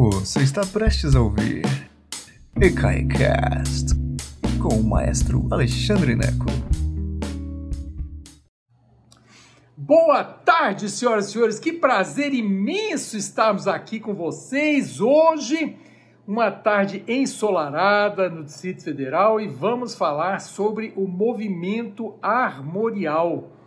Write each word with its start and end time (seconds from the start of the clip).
Você 0.00 0.44
está 0.44 0.64
prestes 0.64 1.16
a 1.16 1.20
ouvir 1.20 1.64
EKAICAST 2.54 3.96
com 4.62 4.76
o 4.76 4.84
maestro 4.84 5.48
Alexandre 5.50 6.14
Neco. 6.14 6.46
Boa 9.76 10.22
tarde, 10.22 10.88
senhoras 10.88 11.26
e 11.26 11.32
senhores. 11.32 11.58
Que 11.58 11.72
prazer 11.72 12.32
imenso 12.32 13.16
estarmos 13.16 13.66
aqui 13.66 13.98
com 13.98 14.14
vocês 14.14 15.00
hoje. 15.00 15.76
Uma 16.24 16.52
tarde 16.52 17.02
ensolarada 17.08 18.30
no 18.30 18.44
Distrito 18.44 18.84
Federal 18.84 19.40
e 19.40 19.48
vamos 19.48 19.96
falar 19.96 20.40
sobre 20.40 20.92
o 20.94 21.08
movimento 21.08 22.14
armorial. 22.22 23.57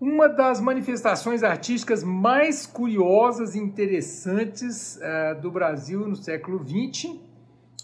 Uma 0.00 0.28
das 0.28 0.60
manifestações 0.60 1.44
artísticas 1.44 2.02
mais 2.02 2.66
curiosas 2.66 3.54
e 3.54 3.60
interessantes 3.60 4.96
uh, 4.96 5.40
do 5.40 5.52
Brasil 5.52 6.00
no 6.08 6.16
século 6.16 6.60
XX 6.66 7.16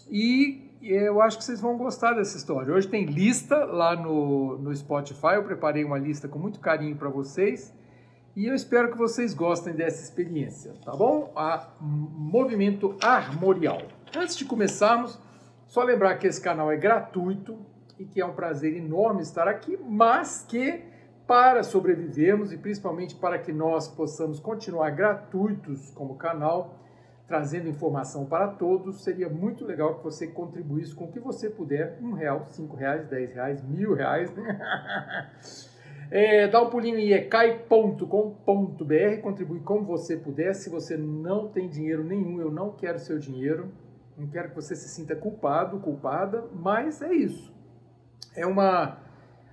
e 0.09 0.69
eu 0.81 1.21
acho 1.21 1.37
que 1.37 1.43
vocês 1.45 1.61
vão 1.61 1.77
gostar 1.77 2.13
dessa 2.13 2.35
história. 2.35 2.73
Hoje 2.73 2.87
tem 2.87 3.05
lista 3.05 3.63
lá 3.63 3.95
no, 3.95 4.57
no 4.57 4.75
Spotify, 4.75 5.35
eu 5.35 5.43
preparei 5.43 5.85
uma 5.85 5.97
lista 5.97 6.27
com 6.27 6.37
muito 6.37 6.59
carinho 6.59 6.97
para 6.97 7.07
vocês 7.07 7.73
e 8.35 8.45
eu 8.45 8.53
espero 8.53 8.91
que 8.91 8.97
vocês 8.97 9.33
gostem 9.33 9.73
dessa 9.73 10.03
experiência, 10.03 10.73
tá 10.83 10.91
bom? 10.93 11.31
A 11.33 11.69
Movimento 11.79 12.93
Armorial. 13.01 13.83
Antes 14.13 14.35
de 14.35 14.43
começarmos, 14.43 15.17
só 15.65 15.81
lembrar 15.81 16.15
que 16.15 16.27
esse 16.27 16.41
canal 16.41 16.69
é 16.69 16.75
gratuito 16.75 17.57
e 17.97 18.03
que 18.03 18.19
é 18.19 18.25
um 18.25 18.33
prazer 18.33 18.75
enorme 18.75 19.21
estar 19.21 19.47
aqui, 19.47 19.79
mas 19.81 20.45
que 20.47 20.90
para 21.31 21.63
sobrevivermos 21.63 22.51
e 22.51 22.57
principalmente 22.57 23.15
para 23.15 23.39
que 23.39 23.53
nós 23.53 23.87
possamos 23.87 24.37
continuar 24.37 24.89
gratuitos 24.89 25.89
como 25.91 26.15
canal, 26.15 26.77
trazendo 27.25 27.69
informação 27.69 28.25
para 28.25 28.49
todos, 28.49 29.01
seria 29.01 29.29
muito 29.29 29.63
legal 29.63 29.95
que 29.95 30.03
você 30.03 30.27
contribuísse 30.27 30.93
com 30.93 31.05
o 31.05 31.07
que 31.09 31.21
você 31.21 31.49
puder, 31.49 31.97
um 32.01 32.11
real, 32.11 32.47
cinco 32.49 32.75
reais, 32.75 33.07
dez 33.07 33.33
reais, 33.33 33.63
mil 33.63 33.93
reais. 33.93 34.29
é, 36.11 36.49
dá 36.49 36.61
um 36.61 36.69
pulinho 36.69 36.99
em 36.99 37.13
ecai.com.br, 37.13 39.21
contribui 39.23 39.61
como 39.61 39.85
você 39.85 40.17
puder. 40.17 40.53
Se 40.53 40.69
você 40.69 40.97
não 40.97 41.47
tem 41.47 41.69
dinheiro 41.69 42.03
nenhum, 42.03 42.41
eu 42.41 42.51
não 42.51 42.73
quero 42.73 42.99
seu 42.99 43.17
dinheiro, 43.17 43.71
não 44.17 44.27
quero 44.27 44.49
que 44.49 44.55
você 44.55 44.75
se 44.75 44.89
sinta 44.89 45.15
culpado, 45.15 45.79
culpada, 45.79 46.43
mas 46.53 47.01
é 47.01 47.13
isso. 47.13 47.55
É 48.35 48.45
uma 48.45 49.09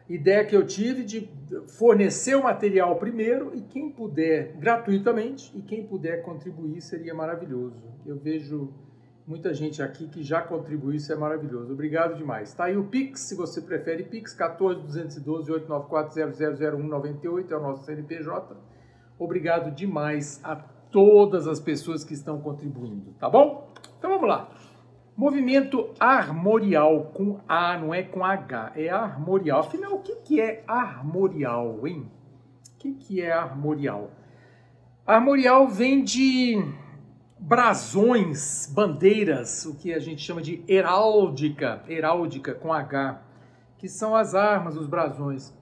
ideia 0.09 0.45
que 0.45 0.57
eu 0.57 0.67
tive 0.67 1.05
de 1.05 1.31
fornecer 1.67 2.35
o 2.35 2.43
material 2.43 2.97
primeiro 2.97 3.53
e 3.55 3.61
quem 3.61 3.91
puder 3.91 4.57
gratuitamente 4.57 5.57
e 5.57 5.61
quem 5.61 5.87
puder 5.87 6.23
contribuir 6.23 6.81
seria 6.81 7.15
maravilhoso. 7.15 7.83
Eu 8.07 8.17
vejo 8.17 8.73
muita 9.27 9.53
gente 9.53 9.83
aqui 9.83 10.09
que 10.09 10.23
já 10.23 10.41
contribuiu, 10.41 10.97
isso 10.97 11.13
é 11.13 11.17
maravilhoso. 11.17 11.73
Obrigado 11.73 12.17
demais. 12.17 12.55
Tá 12.55 12.65
aí 12.65 12.77
o 12.79 12.85
Pix, 12.85 13.21
se 13.21 13.35
você 13.35 13.61
prefere 13.61 14.05
Pix, 14.05 14.33
14 14.33 14.81
212 14.81 15.53
894 15.53 16.57
000198 16.57 17.53
é 17.53 17.57
o 17.57 17.63
nosso 17.63 17.85
CNPJ. 17.85 18.57
Obrigado 19.19 19.75
demais 19.75 20.41
a 20.43 20.57
todas 20.57 21.47
as 21.47 21.61
pessoas 21.61 22.03
que 22.03 22.15
estão 22.15 22.41
contribuindo, 22.41 23.13
tá 23.19 23.29
bom? 23.29 23.71
Então 23.99 24.11
vamos 24.11 24.29
lá. 24.29 24.51
Movimento 25.19 25.91
armorial 25.99 27.07
com 27.13 27.41
A, 27.49 27.77
não 27.77 27.93
é 27.93 28.05
com 28.05 28.25
H, 28.25 28.75
é 28.77 28.89
armorial. 28.89 29.59
Afinal, 29.59 29.95
o 29.95 29.99
que, 29.99 30.15
que 30.15 30.41
é 30.41 30.63
armorial, 30.65 31.85
hein? 31.89 32.09
O 32.73 32.79
que, 32.79 32.93
que 32.93 33.21
é 33.21 33.33
armorial? 33.33 34.13
Armorial 35.05 35.67
vem 35.67 36.05
de 36.05 36.65
brasões, 37.37 38.73
bandeiras, 38.73 39.67
o 39.67 39.75
que 39.75 39.93
a 39.93 39.99
gente 39.99 40.23
chama 40.23 40.41
de 40.41 40.63
heráldica, 40.69 41.83
heráldica 41.89 42.55
com 42.55 42.73
H, 42.73 43.21
que 43.77 43.89
são 43.89 44.15
as 44.15 44.37
armas, 44.37 44.77
os 44.77 44.87
brasões. 44.87 45.53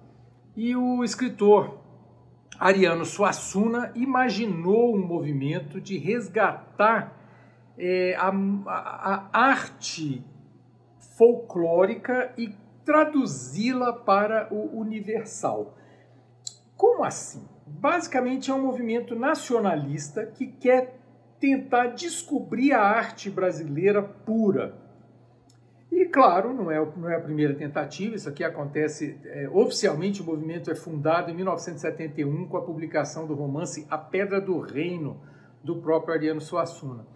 E 0.54 0.76
o 0.76 1.02
escritor 1.02 1.78
Ariano 2.58 3.06
Suassuna 3.06 3.90
imaginou 3.94 4.94
um 4.94 5.06
movimento 5.06 5.80
de 5.80 5.96
resgatar 5.96 7.15
é, 7.78 8.14
a, 8.16 8.28
a, 8.28 9.28
arte 9.32 10.24
folclórica 11.16 12.32
e 12.36 12.54
traduzi-la 12.84 13.92
para 13.92 14.48
o 14.52 14.78
universal. 14.78 15.76
Como 16.76 17.04
assim? 17.04 17.46
Basicamente 17.66 18.50
é 18.50 18.54
um 18.54 18.62
movimento 18.62 19.14
nacionalista 19.14 20.24
que 20.26 20.46
quer 20.46 20.98
tentar 21.40 21.88
descobrir 21.88 22.72
a 22.72 22.80
arte 22.80 23.28
brasileira 23.28 24.02
pura. 24.02 24.74
E 25.90 26.06
claro, 26.06 26.52
não 26.52 26.70
é, 26.70 26.84
não 26.96 27.08
é 27.08 27.16
a 27.16 27.20
primeira 27.20 27.54
tentativa, 27.54 28.14
isso 28.14 28.28
aqui 28.28 28.44
acontece 28.44 29.18
é, 29.24 29.48
oficialmente. 29.48 30.20
O 30.22 30.24
movimento 30.24 30.70
é 30.70 30.74
fundado 30.74 31.30
em 31.30 31.34
1971 31.34 32.46
com 32.46 32.56
a 32.56 32.62
publicação 32.62 33.26
do 33.26 33.34
romance 33.34 33.86
A 33.90 33.96
Pedra 33.96 34.40
do 34.40 34.60
Reino, 34.60 35.20
do 35.64 35.76
próprio 35.76 36.14
Ariano 36.14 36.40
Suassuna 36.40 37.15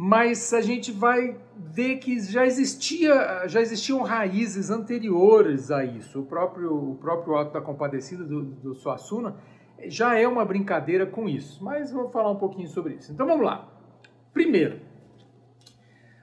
mas 0.00 0.54
a 0.54 0.60
gente 0.60 0.92
vai 0.92 1.36
ver 1.56 1.96
que 1.96 2.20
já 2.20 2.46
existia 2.46 3.48
já 3.48 3.60
existiam 3.60 4.00
raízes 4.02 4.70
anteriores 4.70 5.72
a 5.72 5.84
isso. 5.84 6.20
O 6.20 6.24
próprio 6.24 6.92
o 6.92 6.94
próprio 6.94 7.34
Alto 7.34 7.52
da 7.52 7.60
Compadecida 7.60 8.22
do, 8.22 8.44
do 8.44 8.74
Suassuna 8.76 9.34
já 9.86 10.16
é 10.16 10.28
uma 10.28 10.44
brincadeira 10.44 11.04
com 11.04 11.28
isso, 11.28 11.64
mas 11.64 11.90
vamos 11.90 12.12
falar 12.12 12.30
um 12.30 12.36
pouquinho 12.36 12.68
sobre 12.68 12.94
isso. 12.94 13.10
Então 13.10 13.26
vamos 13.26 13.44
lá. 13.44 13.68
Primeiro, 14.32 14.78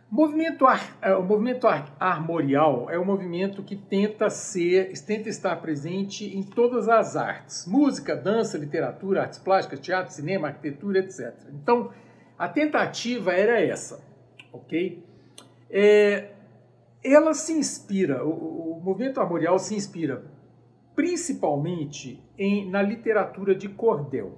movimento 0.10 0.66
ar, 0.66 0.98
é, 1.02 1.14
o 1.14 1.24
movimento 1.24 1.68
armorial 2.00 2.90
é 2.90 2.98
um 2.98 3.04
movimento 3.04 3.62
que 3.62 3.76
tenta 3.76 4.30
ser, 4.30 4.94
tenta 5.06 5.28
estar 5.28 5.54
presente 5.58 6.26
em 6.26 6.44
todas 6.44 6.88
as 6.88 7.18
artes: 7.18 7.68
música, 7.68 8.16
dança, 8.16 8.58
literatura, 8.58 9.24
artes 9.24 9.38
plásticas, 9.38 9.82
teatro, 9.82 10.14
cinema, 10.14 10.48
arquitetura, 10.48 11.00
etc. 11.00 11.34
Então 11.62 11.92
a 12.38 12.48
tentativa 12.48 13.32
era 13.32 13.62
essa, 13.62 14.04
ok? 14.52 15.04
É, 15.70 16.32
ela 17.04 17.34
se 17.34 17.54
inspira, 17.54 18.26
o, 18.26 18.78
o 18.78 18.82
movimento 18.84 19.20
armorial 19.20 19.58
se 19.60 19.76
inspira 19.76 20.24
principalmente 20.96 22.24
em, 22.38 22.70
na 22.70 22.82
literatura 22.82 23.54
de 23.54 23.68
cordel. 23.68 24.34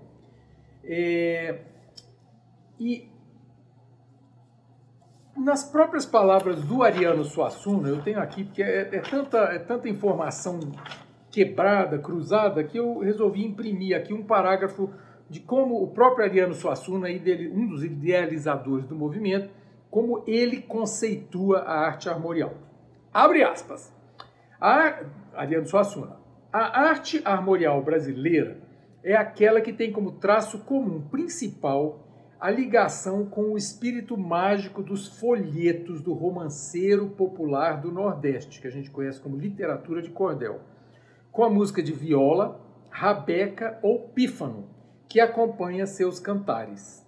É, 0.83 1.59
e 2.79 3.09
nas 5.35 5.63
próprias 5.63 6.05
palavras 6.05 6.63
do 6.63 6.81
Ariano 6.81 7.23
Suassuna, 7.23 7.89
eu 7.89 8.01
tenho 8.01 8.19
aqui, 8.19 8.43
porque 8.43 8.63
é, 8.63 8.89
é, 8.91 8.99
tanta, 9.01 9.37
é 9.37 9.59
tanta 9.59 9.87
informação 9.87 10.59
quebrada, 11.29 11.99
cruzada, 11.99 12.63
que 12.63 12.77
eu 12.77 12.99
resolvi 12.99 13.45
imprimir 13.45 13.95
aqui 13.95 14.13
um 14.13 14.23
parágrafo 14.23 14.91
de 15.29 15.39
como 15.39 15.81
o 15.81 15.87
próprio 15.87 16.25
Ariano 16.25 16.53
Suassuna, 16.53 17.07
um 17.53 17.67
dos 17.67 17.83
idealizadores 17.83 18.85
do 18.85 18.95
movimento, 18.95 19.49
como 19.89 20.23
ele 20.27 20.61
conceitua 20.61 21.59
a 21.59 21.85
arte 21.85 22.09
armorial. 22.09 22.53
Abre 23.13 23.43
aspas. 23.43 23.93
A, 24.59 25.03
Ariano 25.33 25.67
Suassuna. 25.67 26.17
A 26.51 26.81
arte 26.89 27.21
armorial 27.25 27.81
brasileira 27.81 28.57
é 29.03 29.15
aquela 29.15 29.61
que 29.61 29.73
tem 29.73 29.91
como 29.91 30.13
traço 30.13 30.59
comum 30.59 31.01
principal 31.01 32.07
a 32.39 32.51
ligação 32.51 33.25
com 33.25 33.53
o 33.53 33.57
espírito 33.57 34.15
mágico 34.15 34.83
dos 34.83 35.07
folhetos 35.19 36.01
do 36.01 36.13
romanceiro 36.13 37.07
popular 37.09 37.81
do 37.81 37.91
Nordeste, 37.91 38.61
que 38.61 38.67
a 38.67 38.71
gente 38.71 38.91
conhece 38.91 39.19
como 39.19 39.37
literatura 39.37 40.01
de 40.01 40.11
cordel, 40.11 40.61
com 41.31 41.43
a 41.43 41.49
música 41.49 41.81
de 41.81 41.91
viola, 41.91 42.61
rabeca 42.91 43.79
ou 43.81 44.09
pífano, 44.09 44.69
que 45.07 45.19
acompanha 45.19 45.85
seus 45.85 46.19
cantares, 46.19 47.05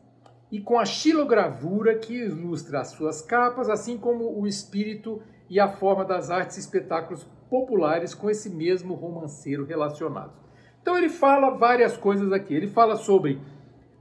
e 0.52 0.60
com 0.60 0.80
a 0.80 0.86
xilogravura 0.86 1.98
que 1.98 2.14
ilustra 2.14 2.80
as 2.80 2.90
suas 2.90 3.22
capas, 3.22 3.70
assim 3.70 3.98
como 3.98 4.40
o 4.40 4.48
espírito 4.48 5.22
e 5.50 5.60
a 5.60 5.68
forma 5.68 6.04
das 6.04 6.32
artes 6.32 6.58
e 6.58 6.60
espetáculos 6.60 7.24
populares 7.50 8.14
com 8.14 8.30
esse 8.30 8.50
mesmo 8.50 8.94
romanceiro 8.94 9.66
relacionado. 9.66 10.34
Então 10.82 10.98
ele 10.98 11.10
fala 11.10 11.52
várias 11.52 11.98
coisas 11.98 12.32
aqui. 12.32 12.54
Ele 12.54 12.68
fala 12.68 12.96
sobre 12.96 13.40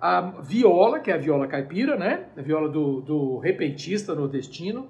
a 0.01 0.21
viola, 0.41 1.01
que 1.01 1.11
é 1.11 1.15
a 1.15 1.19
viola 1.19 1.47
caipira, 1.47 1.97
né? 1.97 2.27
A 2.37 2.43
viola 2.43 2.69
do, 2.69 3.01
do 3.01 3.39
repentista 3.39 4.15
nordestino. 4.15 4.89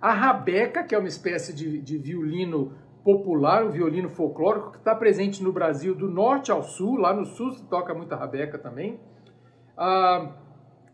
A 0.00 0.12
rabeca, 0.12 0.82
que 0.84 0.94
é 0.94 0.98
uma 0.98 1.08
espécie 1.08 1.52
de, 1.52 1.80
de 1.80 1.98
violino 1.98 2.72
popular, 3.04 3.64
o 3.64 3.70
violino 3.70 4.08
folclórico, 4.08 4.72
que 4.72 4.78
está 4.78 4.94
presente 4.94 5.42
no 5.42 5.52
Brasil 5.52 5.94
do 5.94 6.08
norte 6.08 6.50
ao 6.50 6.62
sul, 6.62 6.96
lá 6.96 7.12
no 7.12 7.24
sul 7.24 7.52
se 7.52 7.64
toca 7.64 7.94
muita 7.94 8.16
rabeca 8.16 8.58
também. 8.58 9.00
Ah, 9.76 10.36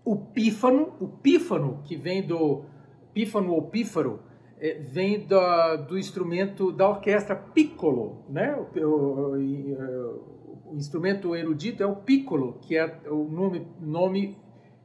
o 0.04 0.16
pífano, 0.16 0.94
o 1.00 1.08
pífano, 1.08 1.82
que 1.84 1.96
vem 1.96 2.24
do 2.24 2.64
pífano 3.12 3.52
ou 3.52 3.62
pífaro, 3.62 4.20
é, 4.58 4.74
vem 4.74 5.26
do, 5.26 5.76
do 5.88 5.98
instrumento 5.98 6.72
da 6.72 6.88
orquestra 6.88 7.34
piccolo, 7.34 8.24
né? 8.28 8.54
O, 8.54 8.80
o, 8.86 10.72
o, 10.72 10.76
instrumento 10.76 11.34
erudito 11.34 11.82
é 11.82 11.86
o 11.86 11.96
piccolo, 11.96 12.58
que 12.62 12.76
é 12.76 13.00
o 13.08 13.24
nome, 13.24 13.66
nome 13.80 14.38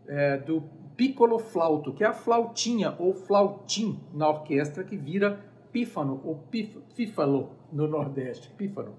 é, 0.07 0.38
do 0.38 0.63
piccolo 0.97 1.39
flauto, 1.39 1.94
que 1.94 2.03
é 2.03 2.07
a 2.07 2.13
flautinha 2.13 2.95
ou 3.00 3.13
flautim 3.13 4.00
na 4.13 4.29
orquestra 4.29 4.83
que 4.83 4.97
vira 4.97 5.39
pífano 5.71 6.21
ou 6.23 6.44
pífalo 6.95 7.51
no 7.71 7.88
Nordeste, 7.88 8.50
pífano. 8.57 8.95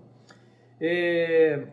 É, 0.80 1.66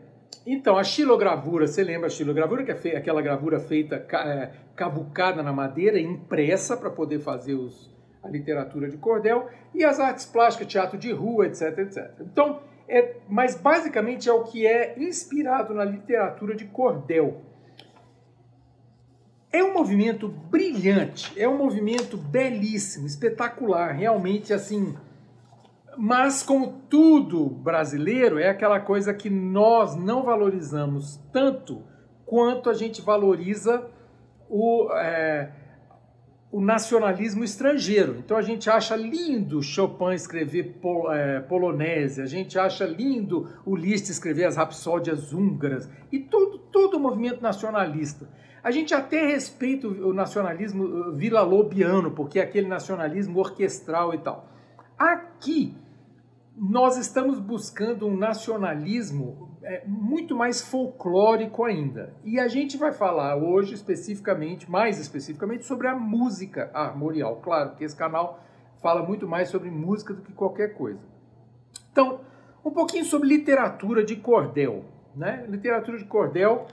então, 0.46 0.78
a 0.78 0.84
xilogravura, 0.84 1.68
você 1.68 1.84
lembra 1.84 2.08
a 2.08 2.10
xilogravura, 2.10 2.64
que 2.64 2.90
é 2.90 2.98
aquela 2.98 3.22
gravura 3.22 3.60
feita 3.60 3.96
é, 3.96 4.52
cavucada 4.76 5.44
na 5.44 5.52
madeira, 5.52 6.00
impressa 6.00 6.78
para 6.78 6.90
poder 6.90 7.20
fazer 7.20 7.54
os, 7.54 7.94
a 8.24 8.30
literatura 8.30 8.90
de 8.90 8.98
cordel, 8.98 9.48
e 9.74 9.84
as 9.84 10.00
artes 10.00 10.26
plásticas, 10.26 10.68
teatro 10.68 10.98
de 10.98 11.12
rua, 11.12 11.48
etc, 11.48 11.78
etc. 11.80 12.12
Então, 12.22 12.62
é, 12.88 13.18
mas 13.28 13.56
basicamente 13.56 14.28
é 14.28 14.34
o 14.34 14.44
que 14.44 14.66
é 14.66 14.96
inspirado 14.98 15.74
na 15.74 15.86
literatura 15.86 16.56
de 16.56 16.66
cordel. 16.66 17.42
É 19.52 19.64
um 19.64 19.74
movimento 19.74 20.28
brilhante, 20.28 21.34
é 21.40 21.48
um 21.48 21.58
movimento 21.58 22.16
belíssimo, 22.18 23.08
espetacular, 23.08 23.94
realmente 23.94 24.54
assim. 24.54 24.96
Mas, 25.98 26.44
como 26.44 26.84
tudo 26.88 27.50
brasileiro, 27.50 28.38
é 28.38 28.50
aquela 28.50 28.80
coisa 28.80 29.14
que 29.14 29.30
nós 29.30 29.96
não 29.96 30.24
valorizamos 30.24 31.20
tanto 31.34 31.84
quanto 32.26 32.70
a 32.70 32.74
gente 32.76 33.02
valoriza 33.02 33.90
o, 34.48 34.88
é, 34.94 35.52
o 36.52 36.62
nacionalismo 36.62 37.44
estrangeiro. 37.44 38.18
Então 38.18 38.38
a 38.38 38.42
gente 38.42 38.70
acha 38.70 38.96
lindo 38.96 39.62
Chopin 39.62 40.14
escrever 40.14 40.78
pol, 40.82 41.12
é, 41.12 41.40
polonese, 41.40 42.22
a 42.22 42.26
gente 42.26 42.58
acha 42.58 42.86
lindo 42.86 43.50
o 43.66 43.76
Liszt 43.76 44.10
escrever 44.10 44.46
as 44.46 44.56
rapsódias 44.56 45.34
húngaras 45.34 45.90
e 46.12 46.20
todo, 46.20 46.58
todo 46.58 46.98
o 46.98 47.00
movimento 47.00 47.42
nacionalista. 47.42 48.28
A 48.64 48.72
gente 48.72 48.94
até 48.94 49.26
respeita 49.26 49.88
o 49.88 50.14
nacionalismo 50.14 50.84
uh, 50.84 51.16
vila-lobiano, 51.16 52.12
porque 52.12 52.40
é 52.40 52.44
aquele 52.44 52.68
nacionalismo 52.68 53.40
orquestral 53.40 54.14
e 54.14 54.18
tal. 54.18 54.48
Aqui, 54.98 55.76
nós 56.58 56.98
estamos 56.98 57.40
buscando 57.40 58.06
um 58.06 58.18
nacionalismo 58.18 59.58
é, 59.64 59.84
muito 59.88 60.36
mais 60.36 60.62
folclórico 60.62 61.64
ainda. 61.64 62.14
E 62.24 62.38
a 62.38 62.50
gente 62.50 62.78
vai 62.78 62.92
falar 62.92 63.38
hoje 63.38 63.74
especificamente, 63.74 64.70
mais 64.70 65.00
especificamente, 65.00 65.66
sobre 65.66 65.88
a 65.88 65.96
música 65.96 66.70
armorial. 66.74 67.38
Claro 67.38 67.76
que 67.76 67.84
esse 67.84 67.96
canal 67.96 68.44
fala 68.82 69.04
muito 69.04 69.28
mais 69.28 69.50
sobre 69.50 69.72
música 69.72 70.14
do 70.14 70.22
que 70.22 70.34
qualquer 70.34 70.74
coisa. 70.74 71.00
Então, 71.92 72.22
um 72.64 72.72
pouquinho 72.72 73.06
sobre 73.06 73.30
literatura 73.30 74.04
de 74.04 74.18
cordel. 74.18 74.84
Né? 75.16 75.46
Literatura 75.48 75.98
de 75.98 76.06
cordel 76.06 76.68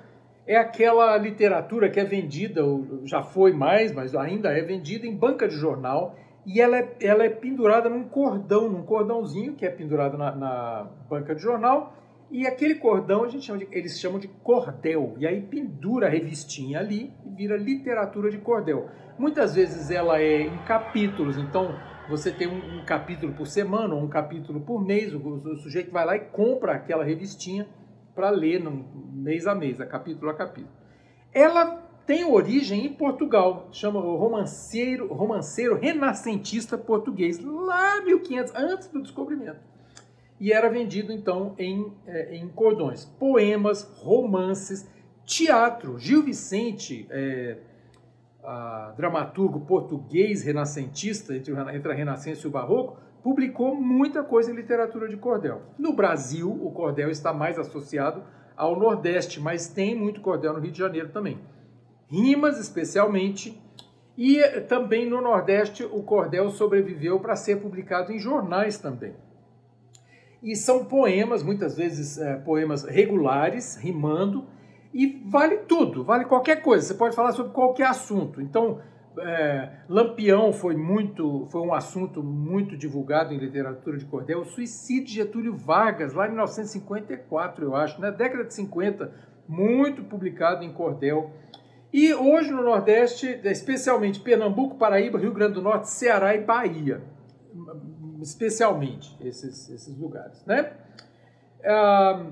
é 0.46 0.56
aquela 0.56 1.16
literatura 1.16 1.90
que 1.90 1.98
é 1.98 2.04
vendida, 2.04 2.62
já 3.04 3.20
foi 3.20 3.52
mais, 3.52 3.92
mas 3.92 4.14
ainda 4.14 4.50
é 4.50 4.62
vendida 4.62 5.06
em 5.06 5.14
banca 5.14 5.48
de 5.48 5.56
jornal, 5.56 6.14
e 6.46 6.60
ela 6.60 6.78
é, 6.78 6.88
ela 7.00 7.24
é 7.24 7.28
pendurada 7.28 7.88
num 7.88 8.04
cordão, 8.04 8.68
num 8.68 8.84
cordãozinho 8.84 9.54
que 9.54 9.66
é 9.66 9.70
pendurado 9.70 10.16
na, 10.16 10.34
na 10.34 10.90
banca 11.10 11.34
de 11.34 11.42
jornal, 11.42 11.94
e 12.30 12.46
aquele 12.46 12.76
cordão 12.76 13.24
a 13.24 13.28
gente 13.28 13.44
chama 13.44 13.58
de, 13.58 13.68
eles 13.72 13.98
chamam 13.98 14.20
de 14.20 14.28
cordel, 14.28 15.14
e 15.18 15.26
aí 15.26 15.40
pendura 15.42 16.06
a 16.06 16.10
revistinha 16.10 16.78
ali 16.78 17.12
e 17.24 17.30
vira 17.30 17.56
literatura 17.56 18.30
de 18.30 18.38
cordel. 18.38 18.88
Muitas 19.18 19.54
vezes 19.54 19.90
ela 19.90 20.20
é 20.20 20.42
em 20.42 20.58
capítulos, 20.58 21.36
então 21.38 21.74
você 22.08 22.30
tem 22.30 22.46
um, 22.46 22.80
um 22.80 22.84
capítulo 22.84 23.32
por 23.32 23.48
semana 23.48 23.94
ou 23.94 24.02
um 24.02 24.08
capítulo 24.08 24.60
por 24.60 24.84
mês, 24.84 25.12
o, 25.12 25.18
o 25.18 25.56
sujeito 25.56 25.90
vai 25.90 26.06
lá 26.06 26.16
e 26.16 26.20
compra 26.20 26.74
aquela 26.74 27.02
revistinha 27.02 27.66
para 28.16 28.30
ler 28.30 28.58
no, 28.58 28.72
mês 29.12 29.46
a 29.46 29.54
mês, 29.54 29.80
a 29.80 29.86
capítulo 29.86 30.30
a 30.30 30.34
capítulo. 30.34 30.74
Ela 31.32 31.82
tem 32.06 32.24
origem 32.24 32.86
em 32.86 32.92
Portugal, 32.92 33.68
chama 33.70 34.00
o 34.00 34.16
romanceiro, 34.16 35.12
romanceiro 35.12 35.76
renascentista 35.76 36.78
português, 36.78 37.38
lá 37.38 38.00
1500, 38.02 38.54
antes 38.54 38.88
do 38.88 39.02
descobrimento. 39.02 39.60
E 40.40 40.52
era 40.52 40.68
vendido 40.68 41.12
então 41.12 41.54
em, 41.58 41.92
é, 42.06 42.36
em 42.36 42.48
cordões. 42.48 43.04
Poemas, 43.04 43.82
romances, 43.98 44.88
teatro. 45.24 45.98
Gil 45.98 46.22
Vicente, 46.22 47.06
é, 47.10 47.58
dramaturgo 48.96 49.60
português 49.60 50.42
renascentista, 50.42 51.34
entre, 51.34 51.52
entre 51.74 51.92
a 51.92 51.94
Renascença 51.94 52.46
e 52.46 52.48
o 52.48 52.52
Barroco, 52.52 52.98
publicou 53.26 53.74
muita 53.74 54.22
coisa 54.22 54.52
em 54.52 54.54
literatura 54.54 55.08
de 55.08 55.16
cordel. 55.16 55.60
No 55.76 55.92
Brasil, 55.92 56.48
o 56.48 56.70
cordel 56.70 57.10
está 57.10 57.32
mais 57.32 57.58
associado 57.58 58.22
ao 58.56 58.78
Nordeste, 58.78 59.40
mas 59.40 59.66
tem 59.66 59.96
muito 59.96 60.20
cordel 60.20 60.52
no 60.52 60.60
Rio 60.60 60.70
de 60.70 60.78
Janeiro 60.78 61.08
também. 61.08 61.40
Rimas, 62.08 62.56
especialmente, 62.56 63.60
e 64.16 64.40
também 64.68 65.10
no 65.10 65.20
Nordeste 65.20 65.82
o 65.82 66.04
cordel 66.04 66.50
sobreviveu 66.50 67.18
para 67.18 67.34
ser 67.34 67.56
publicado 67.56 68.12
em 68.12 68.18
jornais 68.20 68.78
também. 68.78 69.16
E 70.40 70.54
são 70.54 70.84
poemas, 70.84 71.42
muitas 71.42 71.76
vezes 71.76 72.18
é, 72.18 72.36
poemas 72.36 72.84
regulares, 72.84 73.74
rimando, 73.74 74.46
e 74.94 75.20
vale 75.26 75.56
tudo, 75.66 76.04
vale 76.04 76.26
qualquer 76.26 76.62
coisa. 76.62 76.86
Você 76.86 76.94
pode 76.94 77.16
falar 77.16 77.32
sobre 77.32 77.52
qualquer 77.52 77.88
assunto. 77.88 78.40
Então, 78.40 78.80
é, 79.18 79.70
Lampião 79.88 80.52
foi 80.52 80.76
muito, 80.76 81.46
foi 81.46 81.60
um 81.60 81.72
assunto 81.72 82.22
muito 82.22 82.76
divulgado 82.76 83.32
em 83.32 83.38
literatura 83.38 83.96
de 83.96 84.04
cordel. 84.04 84.40
O 84.40 84.44
suicídio 84.44 85.06
de 85.06 85.14
Getúlio 85.14 85.56
Vargas, 85.56 86.12
lá 86.12 86.26
em 86.26 86.30
1954, 86.30 87.64
eu 87.64 87.76
acho, 87.76 88.00
na 88.00 88.10
década 88.10 88.44
de 88.44 88.54
50, 88.54 89.12
muito 89.48 90.04
publicado 90.04 90.64
em 90.64 90.72
cordel. 90.72 91.30
E 91.92 92.12
hoje 92.12 92.50
no 92.50 92.62
Nordeste, 92.62 93.40
especialmente 93.44 94.20
Pernambuco, 94.20 94.76
Paraíba, 94.76 95.18
Rio 95.18 95.32
Grande 95.32 95.54
do 95.54 95.62
Norte, 95.62 95.88
Ceará 95.88 96.34
e 96.34 96.40
Bahia, 96.40 97.02
especialmente 98.20 99.16
esses, 99.20 99.70
esses 99.70 99.96
lugares, 99.96 100.44
né? 100.44 100.72
Ah, 101.64 102.26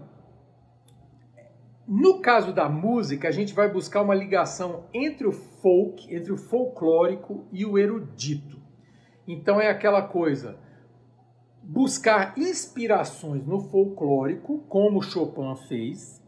no 1.87 2.21
caso 2.21 2.53
da 2.53 2.69
música, 2.69 3.29
a 3.29 3.31
gente 3.31 3.53
vai 3.53 3.71
buscar 3.71 4.03
uma 4.03 4.15
ligação 4.15 4.85
entre 4.93 5.27
o 5.27 5.33
folk, 5.33 6.15
entre 6.15 6.33
o 6.33 6.37
folclórico 6.37 7.47
e 7.53 7.65
o 7.65 7.79
erudito. 7.79 8.59
Então 9.29 9.61
é 9.61 9.69
aquela 9.69 10.03
coisa, 10.03 10.59
buscar 11.63 12.35
inspirações 12.39 13.47
no 13.47 13.61
folclórico, 13.61 14.61
como 14.69 15.03
Chopin 15.03 15.55
fez, 15.69 16.23